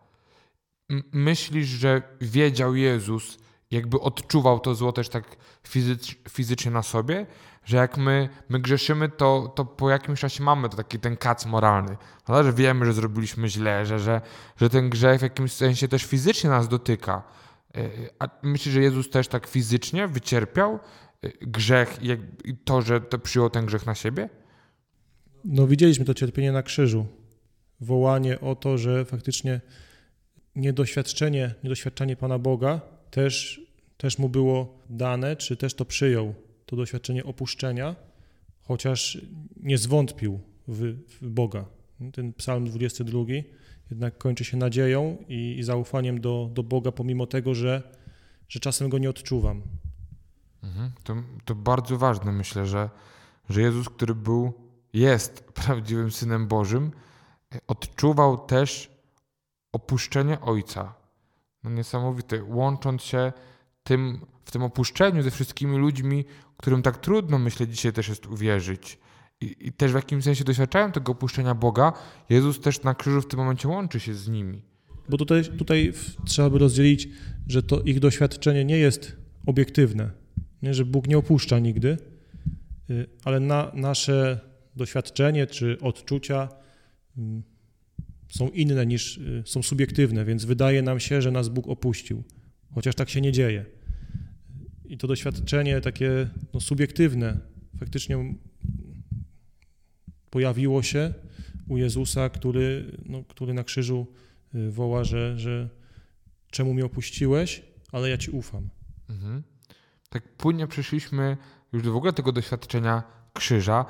M- 0.89 1.03
myślisz, 1.11 1.67
że 1.67 2.01
wiedział 2.21 2.75
Jezus, 2.75 3.37
jakby 3.71 3.99
odczuwał 3.99 4.59
to 4.59 4.75
zło 4.75 4.91
też 4.91 5.09
tak 5.09 5.23
fizycz, 5.67 6.15
fizycznie 6.29 6.71
na 6.71 6.83
sobie, 6.83 7.25
że 7.65 7.77
jak 7.77 7.97
my, 7.97 8.29
my 8.49 8.59
grzeszymy, 8.59 9.09
to, 9.09 9.53
to 9.55 9.65
po 9.65 9.89
jakimś 9.89 10.19
czasie 10.19 10.43
mamy 10.43 10.69
to 10.69 10.77
taki 10.77 10.99
ten 10.99 11.17
kac 11.17 11.45
moralny, 11.45 11.97
prawda? 12.25 12.43
że 12.43 12.53
wiemy, 12.53 12.85
że 12.85 12.93
zrobiliśmy 12.93 13.49
źle, 13.49 13.85
że, 13.85 13.99
że, 13.99 14.21
że 14.57 14.69
ten 14.69 14.89
grzech 14.89 15.19
w 15.19 15.23
jakimś 15.23 15.51
sensie 15.51 15.87
też 15.87 16.03
fizycznie 16.03 16.49
nas 16.49 16.67
dotyka. 16.67 17.23
E, 17.77 17.89
A 18.19 18.27
myślisz, 18.43 18.73
że 18.73 18.81
Jezus 18.81 19.09
też 19.09 19.27
tak 19.27 19.47
fizycznie 19.47 20.07
wycierpiał 20.07 20.73
e, 21.21 21.29
grzech 21.41 21.99
i 22.45 22.57
to, 22.57 22.81
że 22.81 23.01
to 23.01 23.19
przyjął 23.19 23.49
ten 23.49 23.65
grzech 23.65 23.85
na 23.85 23.95
siebie? 23.95 24.29
No 25.45 25.67
widzieliśmy 25.67 26.05
to 26.05 26.13
cierpienie 26.13 26.51
na 26.51 26.63
krzyżu. 26.63 27.05
Wołanie 27.81 28.39
o 28.39 28.55
to, 28.55 28.77
że 28.77 29.05
faktycznie 29.05 29.61
niedoświadczenie, 30.55 31.55
niedoświadczenie 31.63 32.15
Pana 32.15 32.39
Boga 32.39 32.81
też, 33.11 33.61
też 33.97 34.17
mu 34.17 34.29
było 34.29 34.83
dane, 34.89 35.35
czy 35.35 35.57
też 35.57 35.73
to 35.73 35.85
przyjął, 35.85 36.35
to 36.65 36.75
doświadczenie 36.75 37.23
opuszczenia, 37.23 37.95
chociaż 38.61 39.17
nie 39.57 39.77
zwątpił 39.77 40.39
w, 40.67 40.97
w 41.21 41.29
Boga. 41.29 41.65
Ten 42.13 42.33
psalm 42.33 42.65
22 42.65 43.19
jednak 43.91 44.17
kończy 44.17 44.45
się 44.45 44.57
nadzieją 44.57 45.17
i, 45.27 45.55
i 45.59 45.63
zaufaniem 45.63 46.21
do, 46.21 46.49
do 46.53 46.63
Boga, 46.63 46.91
pomimo 46.91 47.27
tego, 47.27 47.55
że, 47.55 47.83
że 48.49 48.59
czasem 48.59 48.89
go 48.89 48.97
nie 48.97 49.09
odczuwam. 49.09 49.61
Mhm. 50.63 50.91
To, 51.03 51.15
to 51.45 51.55
bardzo 51.55 51.97
ważne, 51.97 52.31
myślę, 52.31 52.65
że, 52.65 52.89
że 53.49 53.61
Jezus, 53.61 53.89
który 53.89 54.15
był, 54.15 54.53
jest 54.93 55.43
prawdziwym 55.63 56.11
Synem 56.11 56.47
Bożym, 56.47 56.91
odczuwał 57.67 58.37
też 58.37 58.91
opuszczenie 59.71 60.41
Ojca. 60.41 60.93
No 61.63 61.69
niesamowite, 61.69 62.43
łącząc 62.43 63.03
się 63.03 63.33
tym, 63.83 64.25
w 64.45 64.51
tym 64.51 64.63
opuszczeniu 64.63 65.23
ze 65.23 65.31
wszystkimi 65.31 65.77
ludźmi, 65.77 66.25
którym 66.57 66.81
tak 66.81 66.97
trudno, 66.97 67.39
myślę, 67.39 67.67
dzisiaj 67.67 67.93
też 67.93 68.07
jest 68.07 68.25
uwierzyć. 68.25 68.99
I, 69.41 69.55
I 69.59 69.71
też 69.71 69.91
w 69.91 69.95
jakimś 69.95 70.23
sensie 70.23 70.43
doświadczają 70.43 70.91
tego 70.91 71.11
opuszczenia 71.11 71.55
Boga, 71.55 71.93
Jezus 72.29 72.59
też 72.59 72.83
na 72.83 72.95
krzyżu 72.95 73.21
w 73.21 73.27
tym 73.27 73.39
momencie 73.39 73.67
łączy 73.67 73.99
się 73.99 74.13
z 74.13 74.27
nimi. 74.27 74.61
Bo 75.09 75.17
tutaj, 75.17 75.43
tutaj 75.57 75.93
trzeba 76.25 76.49
by 76.49 76.59
rozdzielić, 76.59 77.09
że 77.47 77.63
to 77.63 77.81
ich 77.81 77.99
doświadczenie 77.99 78.65
nie 78.65 78.77
jest 78.77 79.15
obiektywne, 79.45 80.11
nie? 80.61 80.73
że 80.73 80.85
Bóg 80.85 81.07
nie 81.07 81.17
opuszcza 81.17 81.59
nigdy, 81.59 81.97
y, 82.89 83.07
ale 83.23 83.39
na, 83.39 83.71
nasze 83.73 84.39
doświadczenie 84.75 85.47
czy 85.47 85.77
odczucia 85.81 86.49
mm, 87.17 87.43
są 88.29 88.49
inne 88.49 88.85
niż 88.85 89.17
y, 89.17 89.43
są 89.45 89.63
subiektywne, 89.63 90.25
więc 90.25 90.45
wydaje 90.45 90.81
nam 90.81 90.99
się, 90.99 91.21
że 91.21 91.31
nas 91.31 91.49
Bóg 91.49 91.67
opuścił, 91.67 92.23
chociaż 92.73 92.95
tak 92.95 93.09
się 93.09 93.21
nie 93.21 93.31
dzieje. 93.31 93.65
I 94.89 94.97
to 94.97 95.07
doświadczenie 95.07 95.81
takie 95.81 96.29
no, 96.53 96.59
subiektywne 96.61 97.37
faktycznie 97.79 98.35
pojawiło 100.29 100.83
się 100.83 101.13
u 101.67 101.77
Jezusa, 101.77 102.29
który, 102.29 102.97
no, 103.05 103.23
który 103.23 103.53
na 103.53 103.63
krzyżu 103.63 104.07
y, 104.55 104.71
woła, 104.71 105.03
że, 105.03 105.39
że 105.39 105.69
czemu 106.51 106.73
mnie 106.73 106.85
opuściłeś, 106.85 107.63
ale 107.91 108.09
ja 108.09 108.17
ci 108.17 108.31
ufam. 108.31 108.69
Mhm. 109.09 109.43
Tak 110.09 110.37
płynnie 110.37 110.67
przeszliśmy 110.67 111.37
już 111.73 111.83
do 111.83 111.91
w 111.91 111.95
ogóle 111.95 112.13
tego 112.13 112.31
doświadczenia 112.31 113.03
krzyża. 113.33 113.85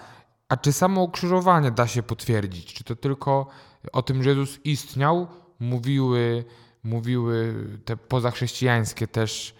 A 0.50 0.58
czy 0.58 0.74
samo 0.74 1.04
ukrzyżowanie 1.04 1.72
da 1.72 1.88
się 1.88 2.04
potwierdzić? 2.04 2.74
Czy 2.74 2.84
to 2.84 2.96
tylko 2.96 3.48
o 3.94 4.02
tym, 4.02 4.24
że 4.24 4.30
Jezus 4.30 4.60
istniał, 4.64 5.28
mówiły, 5.60 6.46
mówiły 6.84 7.56
te 7.86 7.98
pozachrześcijańskie 7.98 9.08
też 9.08 9.56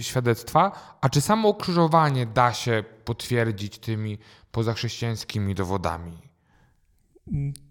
świadectwa? 0.00 0.96
A 1.00 1.08
czy 1.08 1.20
samo 1.20 1.48
ukrzyżowanie 1.48 2.26
da 2.26 2.52
się 2.52 2.84
potwierdzić 3.04 3.78
tymi 3.78 4.18
pozachrześcijańskimi 4.52 5.54
dowodami? 5.54 6.18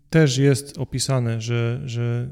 Też 0.10 0.38
jest 0.38 0.78
opisane, 0.78 1.42
że, 1.42 1.82
że, 1.86 2.30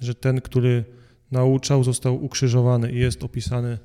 że 0.00 0.14
ten, 0.14 0.40
który 0.40 0.84
nauczał, 1.30 1.84
został 1.84 2.24
ukrzyżowany 2.24 2.92
i 2.92 2.98
jest 2.98 3.24
opisany 3.24 3.78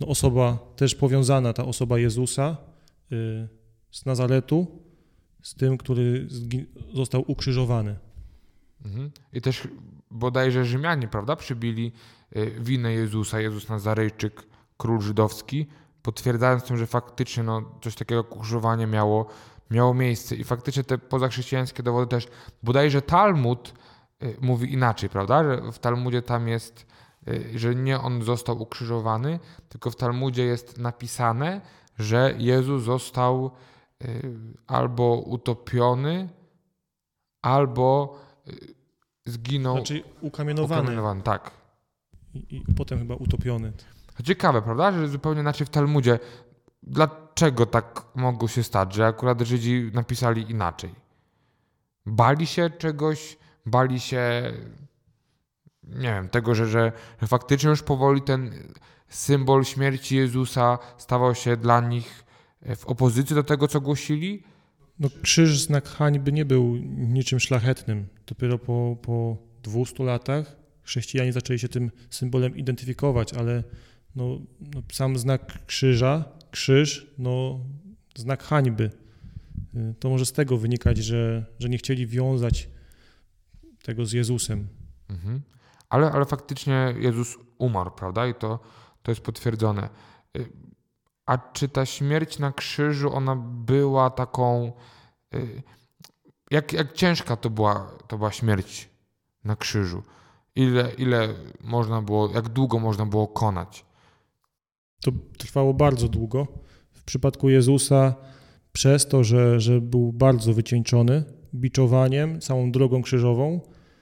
no, 0.00 0.06
osoba 0.06 0.58
też 0.76 0.94
powiązana, 0.94 1.52
ta 1.52 1.64
osoba 1.64 1.98
Jezusa 1.98 2.56
y, 3.12 3.48
z 3.90 4.06
Nazaretu, 4.06 4.66
z 5.42 5.54
tym, 5.54 5.78
który 5.78 6.28
został 6.94 7.24
ukrzyżowany. 7.26 7.96
Mhm. 8.84 9.10
I 9.32 9.40
też 9.40 9.68
bodajże 10.10 10.64
Rzymianie, 10.64 11.08
prawda, 11.08 11.36
przybili 11.36 11.92
y, 12.36 12.54
winę 12.60 12.92
Jezusa, 12.92 13.40
Jezus 13.40 13.68
Nazarejczyk, 13.68 14.49
król 14.80 15.00
żydowski, 15.00 15.66
potwierdzając 16.02 16.64
tym, 16.64 16.76
że 16.76 16.86
faktycznie 16.86 17.42
no, 17.42 17.62
coś 17.82 17.94
takiego 17.94 18.20
jak 18.22 18.36
ukrzyżowanie 18.36 18.86
miało, 18.86 19.26
miało 19.70 19.94
miejsce. 19.94 20.36
I 20.36 20.44
faktycznie 20.44 20.84
te 20.84 20.98
pozachrześcijańskie 20.98 21.82
dowody 21.82 22.06
też, 22.06 22.28
bodajże 22.62 23.02
Talmud 23.02 23.74
y, 24.22 24.36
mówi 24.40 24.72
inaczej, 24.72 25.10
prawda, 25.10 25.44
że 25.44 25.72
w 25.72 25.78
Talmudzie 25.78 26.22
tam 26.22 26.48
jest, 26.48 26.86
y, 27.28 27.58
że 27.58 27.74
nie 27.74 28.00
on 28.00 28.22
został 28.22 28.62
ukrzyżowany, 28.62 29.38
tylko 29.68 29.90
w 29.90 29.96
Talmudzie 29.96 30.44
jest 30.44 30.78
napisane, 30.78 31.60
że 31.98 32.34
Jezus 32.38 32.82
został 32.82 33.50
y, 34.04 34.32
albo 34.66 35.22
utopiony, 35.26 36.28
albo 37.42 38.18
zginął 39.26 39.76
Znaczy 39.76 40.02
ukamienowany 40.20 40.82
ukamienowany. 40.82 41.22
Tak. 41.22 41.50
i, 42.34 42.56
i 42.56 42.74
potem 42.74 42.98
chyba 42.98 43.14
utopiony. 43.14 43.72
To 44.20 44.24
ciekawe, 44.24 44.62
prawda, 44.62 44.92
że 44.92 45.08
zupełnie 45.08 45.40
inaczej 45.40 45.66
w 45.66 45.70
Talmudzie. 45.70 46.18
Dlaczego 46.82 47.66
tak 47.66 48.02
mogło 48.14 48.48
się 48.48 48.62
stać, 48.62 48.94
że 48.94 49.06
akurat 49.06 49.40
Żydzi 49.40 49.90
napisali 49.94 50.50
inaczej? 50.50 50.94
Bali 52.06 52.46
się 52.46 52.70
czegoś, 52.70 53.38
bali 53.66 54.00
się, 54.00 54.52
nie 55.84 56.08
wiem, 56.08 56.28
tego, 56.28 56.54
że, 56.54 56.66
że, 56.66 56.92
że 57.20 57.26
faktycznie 57.26 57.70
już 57.70 57.82
powoli 57.82 58.22
ten 58.22 58.50
symbol 59.08 59.64
śmierci 59.64 60.16
Jezusa 60.16 60.78
stawał 60.98 61.34
się 61.34 61.56
dla 61.56 61.80
nich 61.80 62.24
w 62.76 62.86
opozycji 62.86 63.36
do 63.36 63.42
tego, 63.42 63.68
co 63.68 63.80
głosili? 63.80 64.42
No, 64.98 65.08
krzyż, 65.22 65.60
znak 65.60 65.88
hańby 65.88 66.32
nie 66.32 66.44
był 66.44 66.76
niczym 66.96 67.40
szlachetnym. 67.40 68.08
Dopiero 68.26 68.58
po, 68.58 68.96
po 69.02 69.36
200 69.62 70.04
latach 70.04 70.56
chrześcijanie 70.82 71.32
zaczęli 71.32 71.58
się 71.58 71.68
tym 71.68 71.90
symbolem 72.10 72.56
identyfikować, 72.56 73.34
ale 73.34 73.64
no, 74.16 74.24
no, 74.60 74.82
sam 74.92 75.18
znak 75.18 75.66
krzyża, 75.66 76.24
krzyż, 76.50 77.14
no, 77.18 77.60
znak 78.16 78.42
hańby. 78.42 78.90
Y, 79.74 79.94
to 80.00 80.10
może 80.10 80.26
z 80.26 80.32
tego 80.32 80.56
wynikać, 80.56 80.98
że, 80.98 81.46
że 81.58 81.68
nie 81.68 81.78
chcieli 81.78 82.06
wiązać 82.06 82.68
tego 83.82 84.06
z 84.06 84.12
Jezusem. 84.12 84.68
Mhm. 85.08 85.40
Ale, 85.88 86.12
ale 86.12 86.24
faktycznie 86.24 86.94
Jezus 86.98 87.36
umarł, 87.58 87.90
prawda? 87.90 88.26
I 88.26 88.34
to, 88.34 88.58
to 89.02 89.10
jest 89.10 89.20
potwierdzone. 89.20 89.88
Y, 90.36 90.48
A 91.26 91.38
czy 91.38 91.68
ta 91.68 91.86
śmierć 91.86 92.38
na 92.38 92.52
krzyżu, 92.52 93.12
ona 93.14 93.36
była 93.36 94.10
taką. 94.10 94.72
y, 95.34 95.62
Jak, 96.50 96.72
jak 96.72 96.92
ciężka 96.92 97.36
to 97.36 97.50
była, 97.50 97.92
to 98.08 98.18
była 98.18 98.32
śmierć 98.32 98.88
na 99.44 99.56
krzyżu? 99.56 100.02
Ile, 100.56 100.92
ile 100.98 101.34
można 101.60 102.02
było, 102.02 102.30
jak 102.34 102.48
długo 102.48 102.78
można 102.78 103.06
było 103.06 103.28
konać? 103.28 103.84
To 105.00 105.12
trwało 105.38 105.74
bardzo 105.74 106.08
długo. 106.08 106.46
W 106.92 107.04
przypadku 107.04 107.50
Jezusa, 107.50 108.14
przez 108.72 109.06
to, 109.06 109.24
że, 109.24 109.60
że 109.60 109.80
był 109.80 110.12
bardzo 110.12 110.54
wycieńczony 110.54 111.24
biczowaniem, 111.54 112.40
całą 112.40 112.72
drogą 112.72 113.02
krzyżową, 113.02 113.60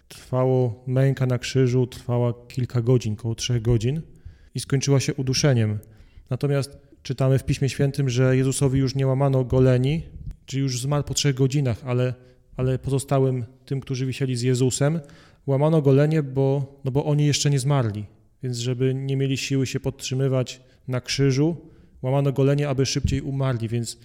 trwało 0.08 0.84
męka 0.86 1.26
na 1.26 1.38
krzyżu, 1.38 1.86
trwała 1.86 2.34
kilka 2.48 2.82
godzin, 2.82 3.12
około 3.12 3.34
trzech 3.34 3.62
godzin 3.62 4.02
i 4.54 4.60
skończyła 4.60 5.00
się 5.00 5.14
uduszeniem. 5.14 5.78
Natomiast 6.30 6.78
czytamy 7.02 7.38
w 7.38 7.44
Piśmie 7.44 7.68
Świętym, 7.68 8.08
że 8.08 8.36
Jezusowi 8.36 8.78
już 8.78 8.94
nie 8.94 9.06
łamano 9.06 9.44
goleni, 9.44 10.02
czyli 10.46 10.62
już 10.62 10.80
zmarł 10.80 11.04
po 11.04 11.14
trzech 11.14 11.34
godzinach, 11.34 11.82
ale, 11.84 12.14
ale 12.56 12.78
pozostałym 12.78 13.44
tym, 13.64 13.80
którzy 13.80 14.06
wisieli 14.06 14.36
z 14.36 14.42
Jezusem, 14.42 15.00
łamano 15.46 15.82
golenie, 15.82 16.22
bo, 16.22 16.80
no 16.84 16.90
bo 16.90 17.04
oni 17.04 17.26
jeszcze 17.26 17.50
nie 17.50 17.58
zmarli. 17.58 18.06
Więc 18.42 18.56
żeby 18.56 18.94
nie 18.94 19.16
mieli 19.16 19.36
siły 19.36 19.66
się 19.66 19.80
podtrzymywać 19.80 20.60
na 20.88 21.00
krzyżu, 21.00 21.56
łamano 22.02 22.32
golenie, 22.32 22.68
aby 22.68 22.86
szybciej 22.86 23.22
umarli. 23.22 23.68
Więc 23.68 23.98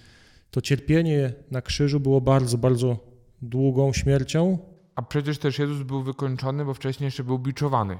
to 0.50 0.60
cierpienie 0.60 1.32
na 1.50 1.62
krzyżu 1.62 2.00
było 2.00 2.20
bardzo, 2.20 2.58
bardzo 2.58 2.98
długą 3.42 3.92
śmiercią. 3.92 4.58
A 4.94 5.02
przecież 5.02 5.38
też 5.38 5.58
Jezus 5.58 5.82
był 5.82 6.02
wykończony, 6.02 6.64
bo 6.64 6.74
wcześniej 6.74 7.06
jeszcze 7.06 7.24
był 7.24 7.38
biczowany, 7.38 7.98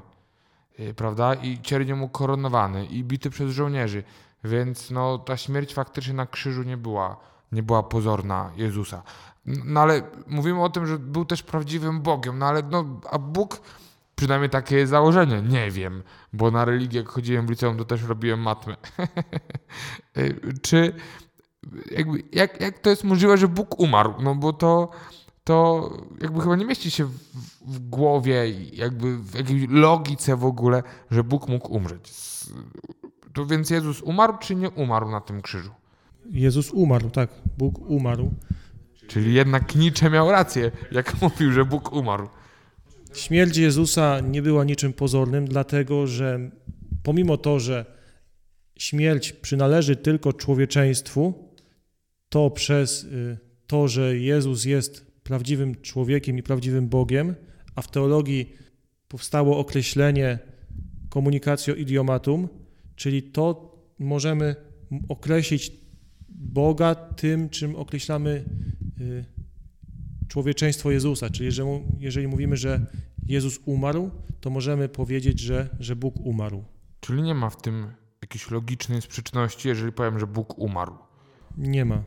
y, 0.81 0.95
prawda? 0.95 1.35
I 1.35 1.59
ciernie 1.63 1.95
mu 1.95 2.09
koronowany 2.09 2.87
i 2.87 3.05
bity 3.05 3.31
przez 3.31 3.53
żołnierzy. 3.53 4.03
Więc 4.45 4.91
no, 4.91 5.19
ta 5.19 5.37
śmierć 5.37 5.75
faktycznie 5.75 6.15
na 6.15 6.27
krzyżu 6.27 6.63
nie 6.63 6.77
była, 6.77 7.17
nie 7.53 7.63
była 7.63 7.83
pozorna 7.83 8.51
Jezusa. 8.57 9.03
No 9.47 9.81
ale 9.81 10.03
mówimy 10.27 10.63
o 10.63 10.71
tym, 10.71 10.87
że 10.87 10.99
był 10.99 11.25
też 11.25 11.43
prawdziwym 11.43 12.01
Bogiem, 12.01 12.39
no 12.39 12.47
ale 12.47 12.63
no, 12.63 13.01
a 13.11 13.19
Bóg, 13.19 13.61
przynajmniej 14.17 14.51
takie 14.51 14.77
jest 14.77 14.91
założenie, 14.91 15.43
nie 15.43 15.71
wiem, 15.71 16.03
bo 16.33 16.51
na 16.51 16.65
religię 16.65 16.99
jak 17.01 17.09
chodziłem 17.09 17.47
w 17.47 17.51
liceum, 17.51 17.77
to 17.77 17.85
też 17.85 18.03
robiłem 18.03 18.41
matmę. 18.41 18.77
Y, 20.19 20.41
Czy 20.63 20.93
jakby, 21.91 22.23
jak, 22.33 22.61
jak 22.61 22.79
to 22.79 22.91
jest 22.91 23.05
możliwe, 23.05 23.39
że 23.39 23.49
Bóg 23.49 23.81
umarł? 23.81 24.15
No 24.23 24.35
bo 24.35 24.53
to, 24.53 24.91
to 25.45 25.91
jakby 26.21 26.41
chyba 26.41 26.57
nie 26.57 26.65
mieści 26.65 26.91
się 26.91 27.05
w, 27.05 27.19
w 27.67 27.89
głowie, 27.89 28.51
jakby 28.73 29.19
w 29.19 29.35
jakiejś 29.35 29.67
logice 29.69 30.37
w 30.37 30.45
ogóle, 30.45 30.83
że 31.11 31.25
Bóg 31.25 31.49
mógł 31.49 31.75
umrzeć. 31.75 32.13
To 33.33 33.47
więc 33.47 33.71
Jezus 33.71 34.03
umarł, 34.03 34.39
czy 34.39 34.55
nie 34.55 34.71
umarł 34.71 35.11
na 35.11 35.21
tym 35.21 35.43
krzyżu? 35.43 35.71
Jezus 36.31 36.71
umarł, 36.71 37.11
tak, 37.11 37.31
Bóg 37.59 37.79
umarł. 37.79 38.31
Czyli 39.07 39.35
jednak 39.35 39.75
Nietzsche 39.75 40.11
miał 40.11 40.31
rację, 40.31 40.71
jak 40.93 41.15
mówił, 41.23 41.53
że 41.53 41.65
Bóg 41.65 41.93
umarł. 41.93 42.29
Śmierć 43.15 43.57
Jezusa 43.57 44.21
nie 44.21 44.43
była 44.43 44.65
niczym 44.65 44.93
pozornym, 44.93 45.45
dlatego 45.49 46.07
że 46.07 46.51
pomimo 47.03 47.37
to, 47.37 47.61
że 47.61 47.85
śmierć 48.79 49.33
przynależy 49.33 49.97
tylko 49.97 50.33
człowieczeństwu, 50.33 51.35
to 52.29 52.51
przez 52.51 53.05
y, 53.05 53.39
to, 53.67 53.89
że 53.89 54.19
Jezus 54.19 54.65
jest 54.65 55.07
prawdziwym 55.23 55.75
człowiekiem 55.75 56.39
i 56.39 56.43
prawdziwym 56.43 56.89
Bogiem, 56.89 57.35
a 57.75 57.83
w 57.83 57.91
teologii 57.91 58.53
powstało 59.09 59.59
określenie 59.59 60.39
communicatio 61.13 61.75
idiomatum, 61.75 62.49
czyli 62.97 63.23
to 63.23 63.75
możemy 63.99 64.57
określić 65.09 65.73
Boga 66.29 66.95
tym, 66.95 67.49
czym 67.49 67.77
określamy 67.77 68.45
y, 69.01 69.25
człowieczeństwo 70.29 70.91
Jezusa. 70.91 71.31
Czyli 71.31 71.45
jeżeli, 71.45 71.69
jeżeli 71.99 72.29
mówimy, 72.29 72.57
że 72.57 72.87
Jezus 73.27 73.61
umarł, 73.65 74.11
to 74.41 74.51
możemy 74.51 74.89
powiedzieć, 74.89 75.41
że, 75.41 75.77
że 75.81 75.97
Bóg 75.97 76.21
umarł. 76.21 76.65
Czyli 77.01 77.23
nie 77.23 77.35
ma 77.35 77.51
w 77.51 77.63
tym 77.63 77.87
jakiejś 78.23 78.51
logicznej 78.51 79.03
sprzeczności, 79.03 79.69
jeżeli 79.69 79.93
powiem, 79.93 80.19
że 80.19 80.27
Bóg 80.27 80.59
umarł. 80.59 80.99
Nie 81.57 81.85
ma. 81.85 82.05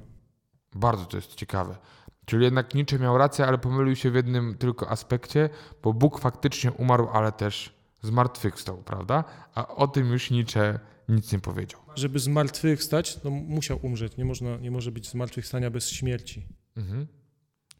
Bardzo 0.75 1.05
to 1.05 1.17
jest 1.17 1.35
ciekawe. 1.35 1.77
Czyli 2.25 2.43
jednak 2.43 2.75
Nietzsche 2.75 2.99
miał 2.99 3.17
rację, 3.17 3.45
ale 3.45 3.57
pomylił 3.57 3.95
się 3.95 4.11
w 4.11 4.15
jednym 4.15 4.55
tylko 4.55 4.89
aspekcie, 4.89 5.49
bo 5.83 5.93
Bóg 5.93 6.19
faktycznie 6.19 6.71
umarł, 6.71 7.07
ale 7.13 7.31
też 7.31 7.73
zmartwychwstał, 8.01 8.77
prawda? 8.77 9.23
A 9.55 9.67
o 9.67 9.87
tym 9.87 10.11
już 10.11 10.31
Nietzsche 10.31 10.79
nic 11.09 11.31
nie 11.31 11.39
powiedział. 11.39 11.81
Żeby 11.95 12.19
zmartwychwstać, 12.19 13.23
no 13.23 13.29
musiał 13.29 13.79
umrzeć. 13.81 14.17
Nie, 14.17 14.25
można, 14.25 14.57
nie 14.57 14.71
może 14.71 14.91
być 14.91 15.09
zmartwychwstania 15.09 15.69
bez 15.69 15.89
śmierci. 15.89 16.47
Mhm. 16.77 17.07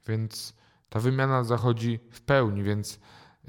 Więc 0.08 0.54
ta 0.90 1.00
wymiana 1.00 1.44
zachodzi 1.44 2.00
w 2.12 2.22
pełni, 2.22 2.64
więc 2.64 3.00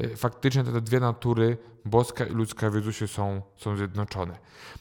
y, 0.01 0.17
faktycznie 0.17 0.65
te 0.65 0.81
dwie 0.81 1.01
natury, 1.01 1.59
boska 1.85 2.25
i 2.25 2.33
ludzka 2.33 2.71
w 2.71 2.75
Jezusie 2.75 3.09
są, 3.09 3.43
są 3.57 3.77
zjednoczone. 3.77 4.39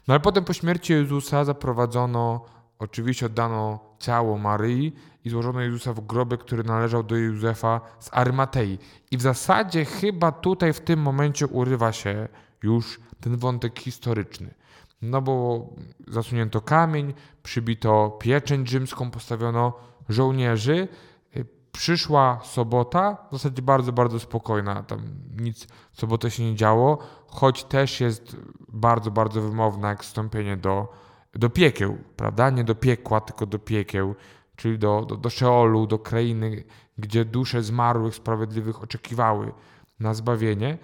No 0.08 0.14
ale 0.14 0.20
potem 0.20 0.44
po 0.44 0.54
śmierci 0.54 0.94
Jezusa 0.94 1.46
zaprowadzono, 1.46 2.46
oczywiście 2.80 3.26
oddano 3.26 3.80
ciało 4.00 4.38
Maryi 4.38 4.94
i 5.26 5.30
złożono 5.30 5.62
Jezusa 5.62 5.94
w 5.94 6.00
grobie, 6.00 6.38
który 6.38 6.64
należał 6.64 7.04
do 7.04 7.16
Józefa 7.16 7.82
z 8.00 8.10
Arymatei. 8.14 8.80
I 9.12 9.18
w 9.18 9.22
zasadzie 9.22 9.86
chyba 9.86 10.32
tutaj 10.32 10.74
w 10.74 10.80
tym 10.80 11.00
momencie 11.00 11.48
urywa 11.48 11.92
się 11.92 12.28
już 12.64 13.00
ten 13.20 13.38
wątek 13.38 13.80
historyczny. 13.80 14.54
No 15.02 15.22
bo 15.22 15.66
zasunięto 16.08 16.62
kamień, 16.62 17.14
przybito 17.44 18.18
pieczęć 18.22 18.70
rzymską, 18.70 19.12
postawiono 19.12 19.74
żołnierzy. 20.10 20.88
Przyszła 21.78 22.40
sobota, 22.44 23.18
w 23.30 23.32
zasadzie 23.32 23.62
bardzo, 23.62 23.92
bardzo 23.92 24.20
spokojna. 24.20 24.84
Tam 24.84 25.02
nic 25.40 25.68
w 25.92 26.00
sobotę 26.00 26.32
się 26.32 26.44
nie 26.44 26.56
działo, 26.56 26.98
choć 27.28 27.64
też 27.64 28.02
jest 28.02 28.38
bardzo, 28.68 29.12
bardzo 29.12 29.42
wymowna 29.42 29.90
jak 29.90 30.04
wstąpienie 30.04 30.58
do, 30.58 30.88
do 31.34 31.50
piekieł, 31.50 31.98
prawda? 32.16 32.50
Nie 32.50 32.64
do 32.64 32.76
piekła, 32.76 33.22
tylko 33.22 33.46
do 33.46 33.60
piekieł, 33.60 34.16
czyli 34.56 34.80
do, 34.80 35.06
do, 35.10 35.18
do 35.18 35.30
Szeolu, 35.30 35.88
do 35.88 36.00
krainy, 36.00 36.64
gdzie 36.98 37.26
dusze 37.26 37.64
zmarłych, 37.64 38.16
sprawiedliwych 38.16 38.84
oczekiwały 38.84 39.52
na 40.00 40.14
zbawienie. 40.14 40.78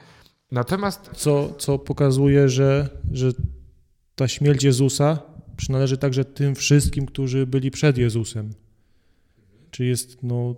Natomiast 0.51 1.09
Co, 1.13 1.53
co 1.53 1.79
pokazuje, 1.79 2.49
że, 2.49 2.89
że 3.11 3.31
ta 4.15 4.27
śmierć 4.27 4.63
Jezusa 4.63 5.17
przynależy 5.57 5.97
także 5.97 6.25
tym 6.25 6.55
wszystkim, 6.55 7.05
którzy 7.05 7.47
byli 7.47 7.71
przed 7.71 7.97
Jezusem. 7.97 8.49
Czy 9.71 9.85
jest, 9.85 10.23
no, 10.23 10.55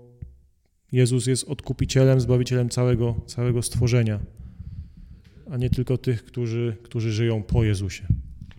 Jezus 0.95 1.27
jest 1.27 1.49
odkupicielem, 1.49 2.21
zbawicielem 2.21 2.69
całego, 2.69 3.15
całego 3.25 3.62
stworzenia, 3.62 4.19
a 5.51 5.58
nie 5.58 5.69
tylko 5.69 5.97
tych, 5.97 6.25
którzy, 6.25 6.77
którzy 6.84 7.12
żyją 7.12 7.43
po 7.43 7.63
Jezusie. 7.63 8.08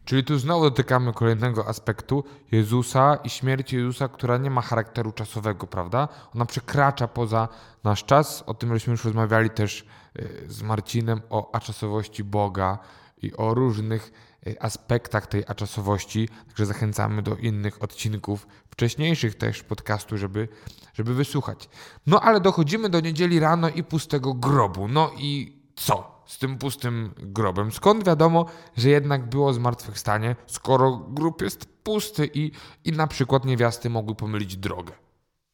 Czyli 0.05 0.25
tu 0.25 0.39
znowu 0.39 0.65
dotykamy 0.65 1.13
kolejnego 1.13 1.69
aspektu 1.69 2.25
Jezusa 2.53 3.19
i 3.25 3.31
śmierci 3.31 3.77
Jezusa, 3.77 4.09
która 4.09 4.39
nie 4.39 4.51
ma 4.51 4.61
charakteru 4.61 5.13
czasowego, 5.13 5.67
prawda? 5.67 6.09
Ona 6.35 6.47
przekracza 6.47 7.09
poza 7.09 7.49
nasz 7.85 8.05
czas. 8.05 8.45
O 8.47 8.55
tym 8.55 8.73
żeśmy 8.73 8.91
już 8.91 9.05
rozmawiali 9.05 9.51
też 9.51 9.85
y, 10.19 10.29
z 10.49 10.63
Marcinem 10.63 11.21
o 11.31 11.55
aczasowości 11.55 12.25
Boga 12.25 12.79
i 13.23 13.37
o 13.37 13.55
różnych 13.55 14.13
aspektach 14.61 15.27
tej 15.27 15.45
aczasowości. 15.47 16.29
Także 16.47 16.67
zachęcamy 16.67 17.23
do 17.23 17.37
innych 17.37 17.83
odcinków, 17.83 18.47
wcześniejszych 18.71 19.35
też 19.35 19.63
podcastu, 19.63 20.19
żeby, 20.19 20.49
żeby 20.95 21.15
wysłuchać. 21.15 21.69
No 22.07 22.21
ale 22.21 22.41
dochodzimy 22.41 22.89
do 22.89 23.01
niedzieli 23.01 23.41
rano 23.41 23.69
i 23.69 23.85
pustego 23.85 24.35
grobu. 24.35 24.89
No 24.89 25.11
i 25.19 25.57
co? 25.77 26.17
z 26.27 26.39
tym 26.39 26.59
pustym 26.59 27.15
grobem? 27.19 27.73
Skąd 27.73 28.05
wiadomo, 28.05 28.47
że 28.77 28.89
jednak 28.89 29.29
było 29.29 29.53
zmartwychwstanie, 29.53 30.37
skoro 30.47 30.97
grób 30.97 31.43
jest 31.43 31.67
pusty 31.83 32.31
i, 32.35 32.53
i 32.85 32.93
na 32.93 33.07
przykład 33.07 33.45
niewiasty 33.45 33.91
mogły 33.91 34.15
pomylić 34.15 34.57
drogę? 34.57 34.93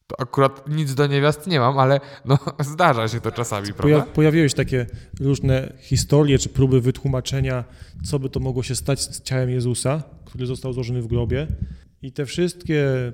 To 0.07 0.21
akurat 0.21 0.69
nic 0.69 0.95
do 0.95 1.07
niewiast 1.07 1.47
nie 1.47 1.61
mam, 1.61 1.79
ale 1.79 2.01
no, 2.25 2.38
zdarza 2.73 3.09
się 3.09 3.21
to 3.21 3.33
czasami, 3.33 3.69
Poja- 3.69 3.75
prawda? 3.75 4.12
pojawiły 4.12 4.49
się 4.49 4.55
takie 4.55 4.87
różne 5.21 5.73
historie 5.79 6.38
czy 6.38 6.49
próby 6.49 6.81
wytłumaczenia, 6.81 7.65
co 8.05 8.19
by 8.19 8.31
to 8.31 8.41
mogło 8.41 8.62
się 8.62 8.75
stać 8.75 9.01
z 9.01 9.23
ciałem 9.23 9.51
Jezusa, 9.51 10.03
który 10.25 10.47
został 10.47 10.73
złożony 10.73 11.03
w 11.03 11.07
grobie. 11.07 11.47
I 12.03 12.12
te 12.12 12.27
wszystkie 12.27 13.12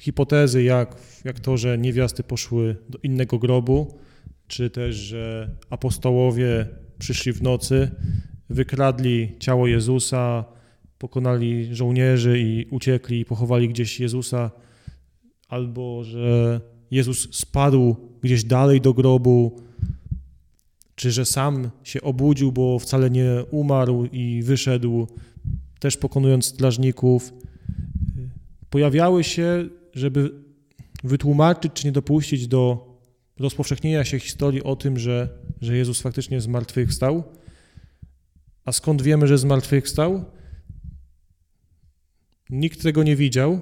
hipotezy, 0.00 0.62
jak, 0.62 0.96
jak 1.24 1.40
to, 1.40 1.56
że 1.56 1.78
niewiasty 1.78 2.22
poszły 2.22 2.76
do 2.88 2.98
innego 3.02 3.38
grobu, 3.38 3.98
czy 4.46 4.70
też, 4.70 4.96
że 4.96 5.50
apostołowie 5.70 6.66
przyszli 6.98 7.32
w 7.32 7.42
nocy, 7.42 7.90
wykradli 8.50 9.36
ciało 9.38 9.66
Jezusa, 9.66 10.44
pokonali 10.98 11.74
żołnierzy 11.74 12.38
i 12.40 12.66
uciekli 12.70 13.20
i 13.20 13.24
pochowali 13.24 13.68
gdzieś 13.68 14.00
Jezusa, 14.00 14.50
albo 15.48 16.04
że 16.04 16.60
Jezus 16.90 17.28
spadł 17.36 17.96
gdzieś 18.22 18.44
dalej 18.44 18.80
do 18.80 18.94
grobu, 18.94 19.60
czy 20.94 21.12
że 21.12 21.24
sam 21.24 21.70
się 21.84 22.02
obudził, 22.02 22.52
bo 22.52 22.78
wcale 22.78 23.10
nie 23.10 23.44
umarł 23.50 24.04
i 24.12 24.42
wyszedł, 24.42 25.06
też 25.78 25.96
pokonując 25.96 26.46
strażników. 26.46 27.32
Pojawiały 28.70 29.24
się, 29.24 29.68
żeby 29.94 30.30
wytłumaczyć 31.04 31.72
czy 31.72 31.86
nie 31.86 31.92
dopuścić 31.92 32.48
do 32.48 32.88
rozpowszechnienia 33.38 34.04
się 34.04 34.18
historii 34.18 34.62
o 34.62 34.76
tym, 34.76 34.98
że, 34.98 35.28
że 35.60 35.76
Jezus 35.76 36.00
faktycznie 36.00 36.40
zmartwychwstał. 36.40 37.24
A 38.64 38.72
skąd 38.72 39.02
wiemy, 39.02 39.26
że 39.26 39.38
zmartwychwstał? 39.38 40.24
Nikt 42.50 42.82
tego 42.82 43.02
nie 43.02 43.16
widział, 43.16 43.60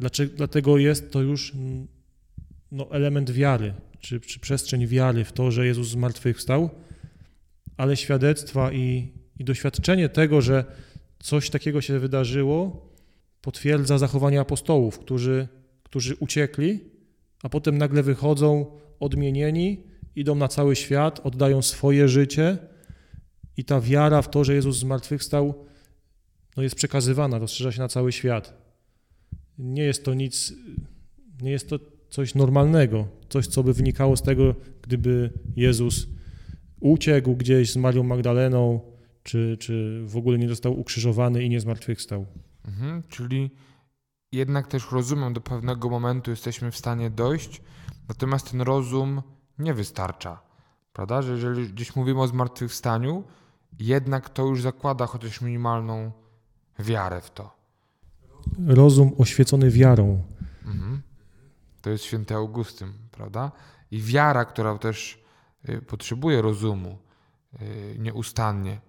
dlaczego, 0.00 0.36
dlatego 0.36 0.78
jest 0.78 1.10
to 1.12 1.20
już 1.20 1.52
no, 2.72 2.90
element 2.90 3.30
wiary, 3.30 3.74
czy, 4.00 4.20
czy 4.20 4.40
przestrzeń 4.40 4.86
wiary 4.86 5.24
w 5.24 5.32
to, 5.32 5.50
że 5.50 5.66
Jezus 5.66 5.88
zmartwychwstał, 5.88 6.70
ale 7.76 7.96
świadectwa 7.96 8.72
i, 8.72 9.12
i 9.38 9.44
doświadczenie 9.44 10.08
tego, 10.08 10.40
że 10.40 10.64
coś 11.18 11.50
takiego 11.50 11.80
się 11.80 11.98
wydarzyło, 11.98 12.88
potwierdza 13.40 13.98
zachowanie 13.98 14.40
apostołów, 14.40 14.98
którzy, 14.98 15.48
którzy 15.82 16.16
uciekli, 16.16 16.80
a 17.42 17.48
potem 17.48 17.78
nagle 17.78 18.02
wychodzą 18.02 18.66
odmienieni, 19.00 19.82
idą 20.16 20.34
na 20.34 20.48
cały 20.48 20.76
świat, 20.76 21.20
oddają 21.24 21.62
swoje 21.62 22.08
życie 22.08 22.58
i 23.56 23.64
ta 23.64 23.80
wiara 23.80 24.22
w 24.22 24.30
to, 24.30 24.44
że 24.44 24.54
Jezus 24.54 24.78
zmartwychwstał, 24.78 25.66
no 26.56 26.62
jest 26.62 26.74
przekazywana, 26.74 27.38
rozszerza 27.38 27.72
się 27.72 27.80
na 27.80 27.88
cały 27.88 28.12
świat. 28.12 28.67
Nie 29.58 29.82
jest 29.82 30.04
to 30.04 30.14
nic, 30.14 30.52
nie 31.42 31.50
jest 31.50 31.68
to 31.68 31.78
coś 32.10 32.34
normalnego, 32.34 33.08
coś, 33.28 33.46
co 33.46 33.62
by 33.62 33.72
wynikało 33.72 34.16
z 34.16 34.22
tego, 34.22 34.54
gdyby 34.82 35.32
Jezus 35.56 36.06
uciekł 36.80 37.36
gdzieś 37.36 37.72
z 37.72 37.76
Marią 37.76 38.02
Magdaleną, 38.02 38.80
czy, 39.22 39.56
czy 39.60 40.02
w 40.06 40.16
ogóle 40.16 40.38
nie 40.38 40.48
został 40.48 40.80
ukrzyżowany 40.80 41.42
i 41.42 41.50
nie 41.50 41.60
zmartwychwstał. 41.60 42.26
Mhm, 42.64 43.02
czyli 43.08 43.50
jednak 44.32 44.66
też 44.66 44.92
rozumem 44.92 45.32
do 45.32 45.40
pewnego 45.40 45.90
momentu 45.90 46.30
jesteśmy 46.30 46.70
w 46.70 46.76
stanie 46.76 47.10
dojść, 47.10 47.62
natomiast 48.08 48.50
ten 48.50 48.60
rozum 48.60 49.22
nie 49.58 49.74
wystarcza. 49.74 50.40
Prawda? 50.92 51.22
Że 51.22 51.32
jeżeli 51.32 51.68
gdzieś 51.68 51.96
mówimy 51.96 52.22
o 52.22 52.28
zmartwychwstaniu, 52.28 53.24
jednak 53.78 54.28
to 54.28 54.46
już 54.46 54.62
zakłada 54.62 55.06
chociaż 55.06 55.40
minimalną 55.40 56.12
wiarę 56.78 57.20
w 57.20 57.30
to. 57.30 57.57
Rozum 58.66 59.12
oświecony 59.18 59.70
wiarą. 59.70 60.22
Mhm. 60.66 61.02
To 61.82 61.90
jest 61.90 62.04
święty 62.04 62.34
Augustyn, 62.34 62.92
prawda? 63.10 63.52
I 63.90 64.02
wiara, 64.02 64.44
która 64.44 64.78
też 64.78 65.24
y, 65.68 65.82
potrzebuje 65.82 66.42
rozumu 66.42 66.98
y, 67.62 67.96
nieustannie. 67.98 68.80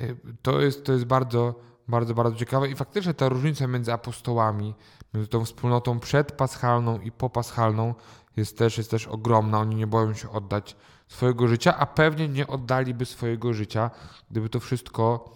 Y, 0.00 0.16
to 0.42 0.60
jest, 0.60 0.84
to 0.84 0.92
jest 0.92 1.04
bardzo, 1.04 1.60
bardzo, 1.88 2.14
bardzo 2.14 2.36
ciekawe 2.36 2.68
i 2.68 2.76
faktycznie 2.76 3.14
ta 3.14 3.28
różnica 3.28 3.66
między 3.66 3.92
apostołami, 3.92 4.74
między 5.14 5.28
tą 5.28 5.44
wspólnotą 5.44 6.00
przedpaschalną 6.00 7.00
i 7.00 7.12
popaschalną 7.12 7.94
jest 8.36 8.58
też, 8.58 8.78
jest 8.78 8.90
też 8.90 9.06
ogromna. 9.06 9.58
Oni 9.58 9.76
nie 9.76 9.86
boją 9.86 10.14
się 10.14 10.30
oddać 10.30 10.76
swojego 11.08 11.48
życia, 11.48 11.76
a 11.78 11.86
pewnie 11.86 12.28
nie 12.28 12.46
oddaliby 12.46 13.06
swojego 13.06 13.54
życia, 13.54 13.90
gdyby 14.30 14.48
to 14.48 14.60
wszystko 14.60 15.34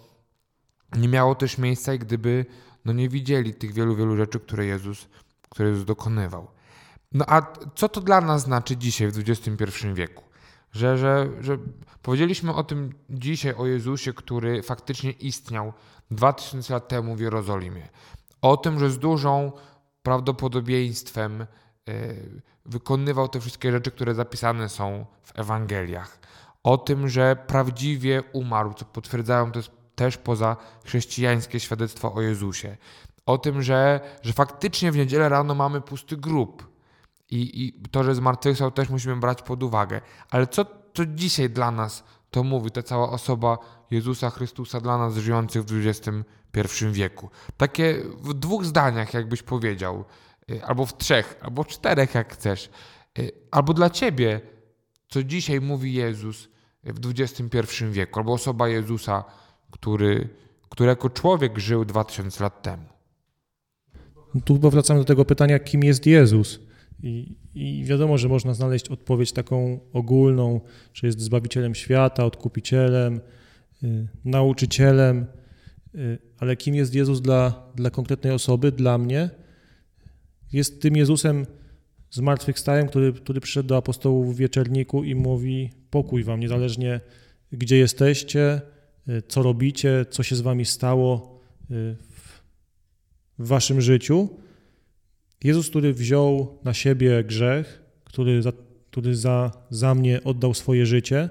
nie 0.97 1.07
miało 1.07 1.35
też 1.35 1.57
miejsca 1.57 1.93
i 1.93 1.99
gdyby 1.99 2.45
no, 2.85 2.93
nie 2.93 3.09
widzieli 3.09 3.53
tych 3.53 3.73
wielu, 3.73 3.95
wielu 3.95 4.17
rzeczy, 4.17 4.39
które 4.39 4.65
Jezus, 4.65 5.07
które 5.49 5.69
Jezus 5.69 5.85
dokonywał. 5.85 6.47
No 7.11 7.25
a 7.27 7.53
co 7.75 7.89
to 7.89 8.01
dla 8.01 8.21
nas 8.21 8.41
znaczy 8.41 8.77
dzisiaj 8.77 9.07
w 9.11 9.17
XXI 9.17 9.87
wieku? 9.93 10.23
Że, 10.71 10.97
że, 10.97 11.29
że 11.41 11.57
powiedzieliśmy 12.01 12.53
o 12.53 12.63
tym 12.63 12.93
dzisiaj, 13.09 13.53
o 13.53 13.65
Jezusie, 13.65 14.13
który 14.13 14.63
faktycznie 14.63 15.11
istniał 15.11 15.73
2000 16.11 16.73
lat 16.73 16.87
temu 16.87 17.15
w 17.15 17.19
Jerozolimie. 17.19 17.89
O 18.41 18.57
tym, 18.57 18.79
że 18.79 18.89
z 18.89 18.99
dużą 18.99 19.51
prawdopodobieństwem 20.03 21.41
e, 21.41 21.45
wykonywał 22.65 23.27
te 23.27 23.39
wszystkie 23.39 23.71
rzeczy, 23.71 23.91
które 23.91 24.15
zapisane 24.15 24.69
są 24.69 25.05
w 25.23 25.39
Ewangeliach. 25.39 26.19
O 26.63 26.77
tym, 26.77 27.09
że 27.09 27.35
prawdziwie 27.47 28.23
umarł, 28.33 28.73
co 28.73 28.85
potwierdzają 28.85 29.51
to 29.51 29.59
też 29.95 30.17
poza 30.17 30.57
chrześcijańskie 30.85 31.59
świadectwa 31.59 32.13
o 32.13 32.21
Jezusie. 32.21 32.77
O 33.25 33.37
tym, 33.37 33.61
że, 33.61 33.99
że 34.21 34.33
faktycznie 34.33 34.91
w 34.91 34.97
niedzielę 34.97 35.29
rano 35.29 35.55
mamy 35.55 35.81
pusty 35.81 36.17
grób 36.17 36.73
i, 37.31 37.65
i 37.65 37.89
to, 37.89 38.03
że 38.03 38.15
zmartwychwstał 38.15 38.71
też 38.71 38.89
musimy 38.89 39.15
brać 39.15 39.41
pod 39.41 39.63
uwagę. 39.63 40.01
Ale 40.29 40.47
co, 40.47 40.65
co 40.93 41.05
dzisiaj 41.05 41.49
dla 41.49 41.71
nas 41.71 42.03
to 42.31 42.43
mówi 42.43 42.71
ta 42.71 42.83
cała 42.83 43.09
osoba 43.09 43.57
Jezusa 43.91 44.29
Chrystusa 44.29 44.81
dla 44.81 44.97
nas 44.97 45.17
żyjących 45.17 45.63
w 45.63 45.87
XXI 45.87 46.85
wieku? 46.91 47.29
Takie 47.57 48.03
w 48.19 48.33
dwóch 48.33 48.65
zdaniach, 48.65 49.13
jakbyś 49.13 49.43
powiedział, 49.43 50.05
y, 50.51 50.65
albo 50.65 50.85
w 50.85 50.97
trzech, 50.97 51.37
albo 51.41 51.65
czterech, 51.65 52.15
jak 52.15 52.33
chcesz. 52.33 52.69
Y, 53.19 53.31
albo 53.51 53.73
dla 53.73 53.89
ciebie, 53.89 54.41
co 55.09 55.23
dzisiaj 55.23 55.61
mówi 55.61 55.93
Jezus 55.93 56.49
w 56.83 57.11
XXI 57.19 57.85
wieku, 57.91 58.19
albo 58.19 58.33
osoba 58.33 58.67
Jezusa, 58.67 59.23
który, 59.73 60.29
który 60.69 60.89
jako 60.89 61.09
człowiek 61.09 61.59
żył 61.59 61.85
2000 61.85 62.43
lat 62.43 62.61
temu. 62.61 62.83
Tu 64.45 64.59
powracamy 64.59 64.99
do 64.99 65.05
tego 65.05 65.25
pytania, 65.25 65.59
kim 65.59 65.83
jest 65.83 66.05
Jezus. 66.05 66.59
I, 67.03 67.35
I, 67.55 67.85
wiadomo, 67.85 68.17
że 68.17 68.29
można 68.29 68.53
znaleźć 68.53 68.89
odpowiedź 68.89 69.31
taką 69.31 69.79
ogólną, 69.93 70.61
że 70.93 71.07
jest 71.07 71.21
zbawicielem 71.21 71.75
świata, 71.75 72.25
odkupicielem, 72.25 73.21
y, 73.83 74.07
nauczycielem, 74.25 75.25
y, 75.95 76.19
ale 76.39 76.55
kim 76.55 76.75
jest 76.75 76.95
Jezus 76.95 77.21
dla, 77.21 77.71
dla 77.75 77.89
konkretnej 77.89 78.33
osoby, 78.33 78.71
dla 78.71 78.97
mnie? 78.97 79.29
Jest 80.51 80.81
tym 80.81 80.95
Jezusem 80.95 81.45
zmartwychwstałym, 82.11 82.87
który, 82.87 83.13
który 83.13 83.41
przyszedł 83.41 83.69
do 83.69 83.77
apostołów 83.77 84.35
w 84.35 84.37
wieczerniku 84.37 85.03
i 85.03 85.15
mówi: 85.15 85.69
Pokój 85.89 86.23
wam, 86.23 86.39
niezależnie 86.39 86.99
gdzie 87.51 87.77
jesteście, 87.77 88.61
co 89.27 89.43
robicie, 89.43 90.05
co 90.09 90.23
się 90.23 90.35
z 90.35 90.41
wami 90.41 90.65
stało 90.65 91.39
y, 91.61 91.95
w, 92.09 92.43
w 93.39 93.47
waszym 93.47 93.81
życiu. 93.81 94.29
Jezus, 95.43 95.69
który 95.69 95.93
wziął 95.93 96.59
na 96.63 96.73
siebie 96.73 97.23
grzech, 97.23 97.83
który 98.03 98.41
za, 98.41 98.51
który 98.91 99.15
za, 99.15 99.51
za 99.69 99.95
mnie 99.95 100.23
oddał 100.23 100.53
swoje 100.53 100.85
życie 100.85 101.29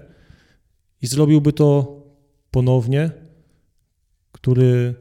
i 1.02 1.06
zrobiłby 1.06 1.52
to 1.52 2.02
ponownie, 2.50 3.10
który, 4.32 4.94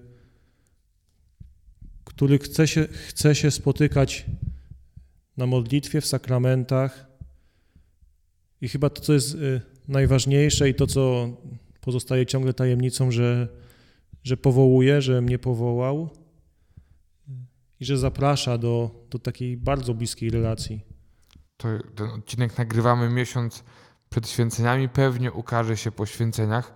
który 2.03 2.39
chce, 2.39 2.67
się, 2.67 2.87
chce 3.07 3.35
się 3.35 3.51
spotykać 3.51 4.25
na 5.37 5.45
modlitwie, 5.45 6.01
w 6.01 6.05
sakramentach. 6.05 7.07
I 8.61 8.69
chyba 8.69 8.89
to, 8.89 9.01
co 9.01 9.13
jest 9.13 9.35
y, 9.35 9.61
najważniejsze 9.87 10.69
i 10.69 10.73
to, 10.73 10.87
co 10.87 11.29
pozostaje 11.81 12.25
ciągle 12.25 12.53
tajemnicą, 12.53 13.11
że, 13.11 13.47
że 14.23 14.37
powołuje, 14.37 15.01
że 15.01 15.21
mnie 15.21 15.39
powołał 15.39 16.09
i 17.79 17.85
że 17.85 17.97
zaprasza 17.97 18.57
do, 18.57 19.05
do 19.09 19.19
takiej 19.19 19.57
bardzo 19.57 19.93
bliskiej 19.93 20.29
relacji. 20.29 20.85
To 21.57 21.67
ten 21.95 22.09
odcinek 22.09 22.57
nagrywamy 22.57 23.09
miesiąc 23.09 23.63
przed 24.09 24.29
święceniami, 24.29 24.89
pewnie 24.89 25.31
ukaże 25.31 25.77
się 25.77 25.91
po 25.91 26.05
święceniach. 26.05 26.73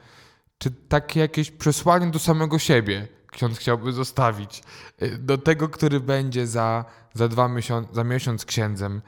Czy 0.57 0.71
takie 0.71 1.19
jakieś 1.19 1.51
przesłanie 1.51 2.11
do 2.11 2.19
samego 2.19 2.59
siebie 2.59 3.07
ksiądz 3.31 3.57
chciałby 3.57 3.91
zostawić? 3.91 4.63
Do 5.19 5.37
tego, 5.37 5.69
który 5.69 5.99
będzie 5.99 6.47
za, 6.47 6.85
za, 7.13 7.27
dwa 7.27 7.47
miesiąc, 7.47 7.87
za 7.91 8.03
miesiąc 8.03 8.45
księdzem. 8.45 9.01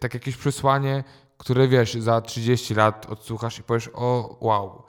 Tak 0.00 0.14
jakieś 0.14 0.36
przesłanie, 0.36 1.04
które 1.38 1.68
wiesz, 1.68 1.94
za 1.94 2.20
30 2.20 2.74
lat 2.74 3.06
odsłuchasz 3.06 3.58
i 3.58 3.62
powiesz, 3.62 3.90
o 3.94 4.38
wow, 4.40 4.85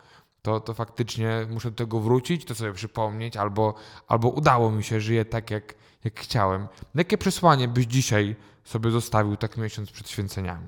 to, 0.48 0.60
to 0.60 0.74
faktycznie 0.74 1.48
muszę 1.50 1.72
do 1.72 1.78
tego 1.78 2.00
wrócić, 2.00 2.46
to 2.46 2.56
sobie 2.56 2.74
przypomnieć, 2.74 3.38
albo, 3.38 3.74
albo 4.08 4.30
udało 4.30 4.72
mi 4.72 4.84
się, 4.84 5.02
żyję 5.02 5.26
tak, 5.26 5.52
jak, 5.52 5.76
jak 6.04 6.20
chciałem. 6.20 6.68
Jakie 6.96 7.18
przesłanie 7.18 7.68
byś 7.68 7.86
dzisiaj 7.86 8.36
sobie 8.64 8.92
zostawił 8.92 9.38
tak 9.38 9.58
miesiąc 9.58 9.92
przed 9.92 10.10
święceniami? 10.10 10.68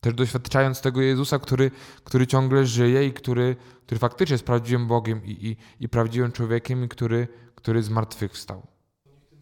Też 0.00 0.14
doświadczając 0.14 0.80
tego 0.80 1.00
Jezusa, 1.00 1.38
który, 1.38 1.70
który 2.04 2.26
ciągle 2.26 2.66
żyje 2.66 3.06
i 3.06 3.12
który, 3.12 3.56
który 3.86 3.98
faktycznie 3.98 4.34
jest 4.34 4.44
prawdziwym 4.44 4.86
Bogiem 4.86 5.24
i, 5.24 5.30
i, 5.30 5.56
i 5.80 5.88
prawdziwym 5.88 6.32
człowiekiem 6.32 6.84
i 6.84 6.88
który, 6.88 7.28
który 7.54 7.82
z 7.82 7.90
martwych 7.90 8.32
wstał. 8.32 8.62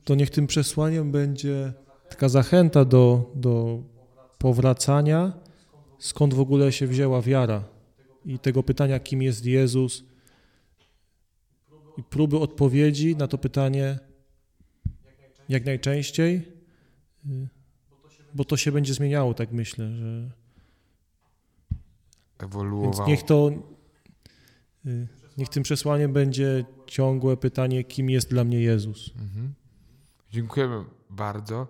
To 0.05 0.15
niech 0.15 0.31
tym 0.31 0.47
przesłaniem 0.47 1.13
będzie 1.13 1.73
taka 2.09 2.29
zachęta 2.29 2.85
do, 2.85 3.31
do 3.35 3.79
powracania, 4.39 5.33
skąd 5.99 6.35
w 6.35 6.41
ogóle 6.41 6.73
się 6.73 6.87
wzięła 6.87 7.23
wiara 7.23 7.72
i 8.25 8.39
tego 8.39 8.63
pytania, 8.63 9.01
kim 9.01 9.23
jest 9.23 9.47
Jezus 9.47 10.05
i 11.97 12.03
próby 12.03 12.39
odpowiedzi 12.39 13.17
na 13.17 13.29
to 13.29 13.39
pytanie 13.39 13.99
jak 15.49 15.65
najczęściej, 15.65 16.53
bo 18.35 18.45
to 18.45 18.57
się 18.57 18.73
będzie 18.73 18.95
zmieniało, 18.95 19.35
tak 19.35 19.53
myślę, 19.53 19.91
że 19.97 20.31
więc 22.41 22.55
Ewoluowało. 22.55 23.09
niech 23.09 23.23
to 23.23 23.51
niech 25.39 25.49
tym 25.49 25.63
przesłaniem 25.63 26.13
będzie 26.13 26.65
ciągłe 26.87 27.37
pytanie, 27.37 27.85
kim 27.85 28.11
jest 28.11 28.31
dla 28.31 28.45
mnie 28.45 28.61
Jezus. 28.61 29.11
Mhm. 29.19 29.55
Dziękujemy 30.31 30.85
bardzo. 31.11 31.67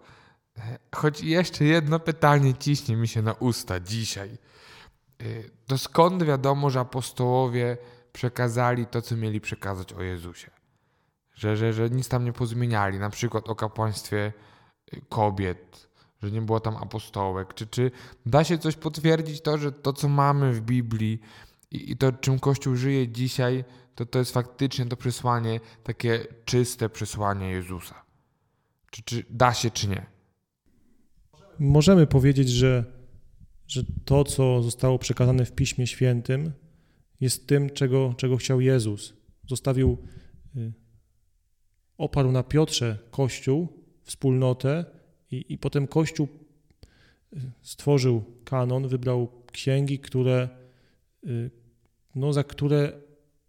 E, 0.58 0.78
Choć 0.94 1.20
jeszcze 1.22 1.64
jedno 1.64 2.00
pytanie 2.00 2.54
ciśnie 2.54 2.96
mi 2.96 3.08
się 3.08 3.22
na 3.22 3.32
usta 3.32 3.80
dzisiaj. 3.80 4.38
E, 5.22 5.24
To 5.66 5.78
skąd 5.78 6.22
wiadomo, 6.22 6.70
że 6.70 6.80
apostołowie 6.80 7.76
przekazali 8.12 8.86
to, 8.86 9.02
co 9.02 9.16
mieli 9.16 9.40
przekazać 9.40 9.92
o 9.92 10.02
Jezusie? 10.02 10.50
Że, 11.34 11.56
że, 11.56 11.72
że 11.72 11.90
nic 11.90 12.08
tam 12.08 12.24
nie 12.24 12.32
pozmieniali, 12.32 12.98
na 12.98 13.10
przykład 13.10 13.48
o 13.48 13.54
kapłaństwie 13.54 14.32
y, 14.94 15.00
kobiet, 15.08 15.88
że 16.22 16.30
nie 16.30 16.42
było 16.42 16.60
tam 16.60 16.76
apostołek. 16.76 17.54
Czy, 17.54 17.66
czy 17.66 17.90
da 18.26 18.44
się 18.44 18.58
coś 18.58 18.76
potwierdzić 18.76 19.40
to, 19.40 19.58
że 19.58 19.72
to, 19.72 19.92
co 19.92 20.08
mamy 20.08 20.52
w 20.52 20.60
Biblii 20.60 21.20
i, 21.70 21.92
i 21.92 21.96
to, 21.96 22.12
czym 22.12 22.38
Kościół 22.38 22.76
żyje 22.76 23.08
dzisiaj, 23.08 23.64
to 23.94 24.06
to 24.06 24.18
jest 24.18 24.32
faktycznie 24.32 24.86
to 24.86 24.96
przesłanie, 24.96 25.60
takie 25.82 26.26
czyste 26.44 26.88
przesłanie 26.88 27.50
Jezusa? 27.50 28.02
Czy, 28.90 29.02
czy 29.02 29.24
da 29.30 29.54
się, 29.54 29.70
czy 29.70 29.88
nie? 29.88 30.06
Możemy 31.58 32.06
powiedzieć, 32.06 32.48
że, 32.48 32.84
że 33.72 33.82
to, 34.04 34.24
co 34.24 34.62
zostało 34.62 34.98
przekazane 34.98 35.44
w 35.44 35.52
Piśmie 35.52 35.86
Świętym, 35.86 36.52
jest 37.20 37.46
tym, 37.46 37.70
czego, 37.70 38.14
czego 38.16 38.36
chciał 38.36 38.60
Jezus. 38.60 39.14
Zostawił, 39.48 39.98
y, 40.56 40.72
oparł 41.98 42.32
na 42.32 42.42
Piotrze 42.42 42.98
Kościół, 43.10 43.68
wspólnotę 44.02 44.84
i, 45.30 45.44
i 45.48 45.58
potem 45.58 45.86
Kościół 45.86 46.28
y, 47.32 47.36
stworzył 47.62 48.24
kanon, 48.44 48.88
wybrał 48.88 49.28
księgi, 49.52 49.98
które, 49.98 50.48
y, 51.26 51.50
no, 52.14 52.32
za 52.32 52.44
które, 52.44 52.92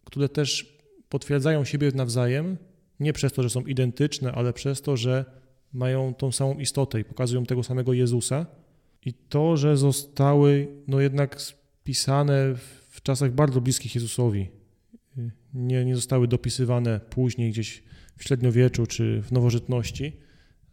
które 0.05 0.29
też 0.29 0.77
potwierdzają 1.09 1.65
siebie 1.65 1.91
nawzajem, 1.95 2.57
nie 2.99 3.13
przez 3.13 3.33
to, 3.33 3.43
że 3.43 3.49
są 3.49 3.61
identyczne, 3.61 4.31
ale 4.31 4.53
przez 4.53 4.81
to, 4.81 4.97
że 4.97 5.25
mają 5.73 6.13
tą 6.13 6.31
samą 6.31 6.59
istotę 6.59 6.99
i 6.99 7.03
pokazują 7.03 7.45
tego 7.45 7.63
samego 7.63 7.93
Jezusa. 7.93 8.45
I 9.05 9.13
to, 9.13 9.57
że 9.57 9.77
zostały 9.77 10.67
no 10.87 10.99
jednak 10.99 11.41
spisane 11.41 12.55
w- 12.55 13.01
czasach 13.03 13.31
bardzo 13.31 13.61
bliskich 13.61 13.95
Jezusowi, 13.95 14.49
nie, 15.53 15.85
nie 15.85 15.95
zostały 15.95 16.27
dopisywane 16.27 16.99
później 16.99 17.51
gdzieś 17.51 17.83
w 18.17 18.23
średniowieczu 18.23 18.87
czy 18.87 19.21
w 19.21 19.31
nowożytności, 19.31 20.17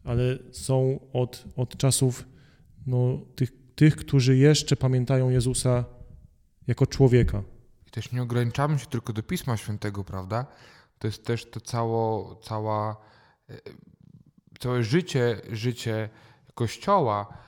ale 0.04 0.38
są 0.52 1.00
od, 1.12 1.44
od 1.56 1.76
czasów 1.76 2.28
no, 2.86 3.20
tych, 3.34 3.52
tych, 3.74 3.96
którzy 3.96 4.36
jeszcze 4.36 4.76
pamiętają 4.76 5.30
Jezusa 5.30 5.84
jako 6.66 6.86
człowieka. 6.86 7.42
I 7.86 7.90
też 7.90 8.12
nie 8.12 8.22
ograniczamy 8.22 8.78
się 8.78 8.86
tylko 8.86 9.12
do 9.12 9.22
Pisma 9.22 9.56
Świętego, 9.56 10.04
prawda? 10.04 10.46
To 10.98 11.08
jest 11.08 11.24
też 11.24 11.50
to 11.50 11.60
cało, 11.60 12.36
cała, 12.42 12.96
e, 13.50 13.58
całe 14.58 14.82
życie, 14.82 15.40
życie 15.52 16.08
Kościoła. 16.54 17.38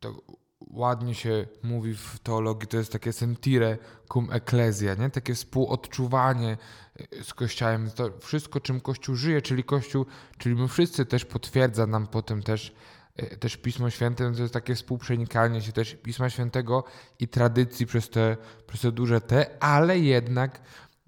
To 0.00 0.22
ładnie 0.60 1.14
się 1.14 1.46
mówi 1.62 1.94
w 1.94 2.18
teologii, 2.18 2.68
to 2.68 2.76
jest 2.76 2.92
takie 2.92 3.12
sentire 3.12 3.78
cum 4.12 4.32
ecclesia, 4.32 4.94
nie? 4.94 5.10
takie 5.10 5.34
współodczuwanie 5.34 6.56
e, 6.96 7.24
z 7.24 7.34
Kościołem. 7.34 7.90
To 7.90 8.10
wszystko, 8.20 8.60
czym 8.60 8.80
Kościół 8.80 9.14
żyje, 9.14 9.42
czyli 9.42 9.64
Kościół, 9.64 10.06
czyli 10.38 10.54
my 10.54 10.68
wszyscy 10.68 11.06
też 11.06 11.24
potwierdza 11.24 11.86
nam 11.86 12.06
potem 12.06 12.42
też 12.42 12.74
e, 13.16 13.36
też 13.36 13.56
Pismo 13.56 13.90
Święte, 13.90 14.30
no 14.30 14.36
to 14.36 14.42
jest 14.42 14.54
takie 14.54 14.74
współprzenikanie 14.74 15.62
się 15.62 15.72
też 15.72 15.94
Pisma 15.94 16.30
Świętego 16.30 16.84
i 17.18 17.28
tradycji 17.28 17.86
przez 17.86 18.10
te, 18.10 18.36
przez 18.66 18.80
te 18.80 18.92
duże 18.92 19.20
T, 19.20 19.56
ale 19.60 19.98
jednak 19.98 20.60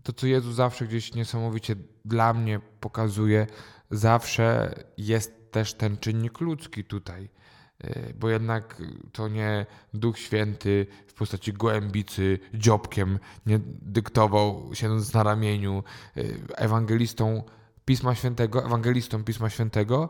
to, 0.02 0.12
co 0.12 0.26
Jezus 0.26 0.54
zawsze 0.54 0.86
gdzieś 0.86 1.14
niesamowicie 1.14 1.76
dla 2.04 2.34
mnie 2.34 2.60
pokazuje, 2.80 3.46
zawsze 3.90 4.74
jest 4.96 5.50
też 5.50 5.74
ten 5.74 5.96
czynnik 5.96 6.40
ludzki 6.40 6.84
tutaj. 6.84 7.28
E, 7.80 8.14
Bo 8.14 8.28
jednak 8.28 8.82
to 9.12 9.28
nie 9.28 9.66
Duch 9.94 10.18
Święty 10.18 10.86
w 11.06 11.14
postaci 11.14 11.52
gołębicy 11.52 12.38
dziobkiem 12.54 13.18
nie 13.46 13.60
dyktował, 13.82 14.70
siedząc 14.72 15.14
na 15.14 15.22
ramieniu 15.22 15.84
e, 16.16 16.22
ewangelistą 16.56 17.42
Pisma 17.84 18.14
Świętego, 18.14 18.64
ewangelistom 18.64 19.24
Pisma 19.24 19.50
Świętego, 19.50 20.08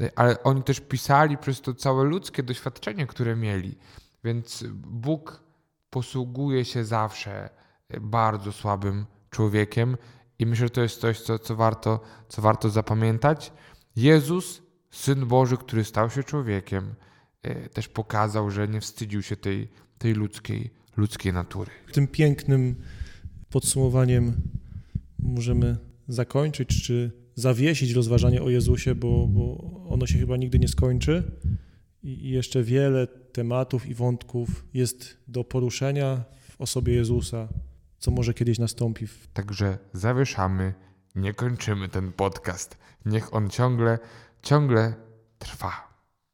e, 0.00 0.10
ale 0.16 0.42
oni 0.42 0.62
też 0.62 0.80
pisali 0.80 1.38
przez 1.38 1.60
to 1.60 1.74
całe 1.74 2.04
ludzkie 2.04 2.42
doświadczenie, 2.42 3.06
które 3.06 3.36
mieli. 3.36 3.78
Więc 4.24 4.64
Bóg 4.74 5.42
posługuje 5.90 6.64
się 6.64 6.84
zawsze 6.84 7.50
bardzo 8.00 8.52
słabym 8.52 9.06
człowiekiem 9.30 9.96
i 10.38 10.46
myślę, 10.46 10.66
że 10.66 10.70
to 10.70 10.80
jest 10.80 11.00
coś, 11.00 11.20
co, 11.20 11.38
co, 11.38 11.56
warto, 11.56 12.00
co 12.28 12.42
warto 12.42 12.70
zapamiętać. 12.70 13.52
Jezus, 13.96 14.62
Syn 14.90 15.26
Boży, 15.26 15.56
który 15.56 15.84
stał 15.84 16.10
się 16.10 16.24
człowiekiem, 16.24 16.94
też 17.72 17.88
pokazał, 17.88 18.50
że 18.50 18.68
nie 18.68 18.80
wstydził 18.80 19.22
się 19.22 19.36
tej, 19.36 19.68
tej 19.98 20.14
ludzkiej, 20.14 20.70
ludzkiej 20.96 21.32
natury. 21.32 21.70
Tym 21.92 22.06
pięknym 22.06 22.74
podsumowaniem 23.50 24.32
możemy 25.18 25.76
zakończyć, 26.08 26.82
czy 26.82 27.12
zawiesić 27.34 27.90
rozważanie 27.90 28.42
o 28.42 28.50
Jezusie, 28.50 28.94
bo, 28.94 29.26
bo 29.26 29.72
ono 29.88 30.06
się 30.06 30.18
chyba 30.18 30.36
nigdy 30.36 30.58
nie 30.58 30.68
skończy. 30.68 31.32
I 32.02 32.30
jeszcze 32.30 32.62
wiele 32.62 33.06
tematów 33.06 33.86
i 33.86 33.94
wątków 33.94 34.64
jest 34.74 35.16
do 35.28 35.44
poruszenia 35.44 36.24
w 36.50 36.60
osobie 36.60 36.94
Jezusa, 36.94 37.48
co 37.98 38.10
może 38.10 38.34
kiedyś 38.34 38.58
nastąpi 38.58 39.06
Także 39.32 39.78
zawieszamy, 39.92 40.74
nie 41.14 41.34
kończymy 41.34 41.88
ten 41.88 42.12
podcast. 42.12 42.76
Niech 43.06 43.34
on 43.34 43.50
ciągle, 43.50 43.98
ciągle 44.42 44.94
trwa. 45.38 45.91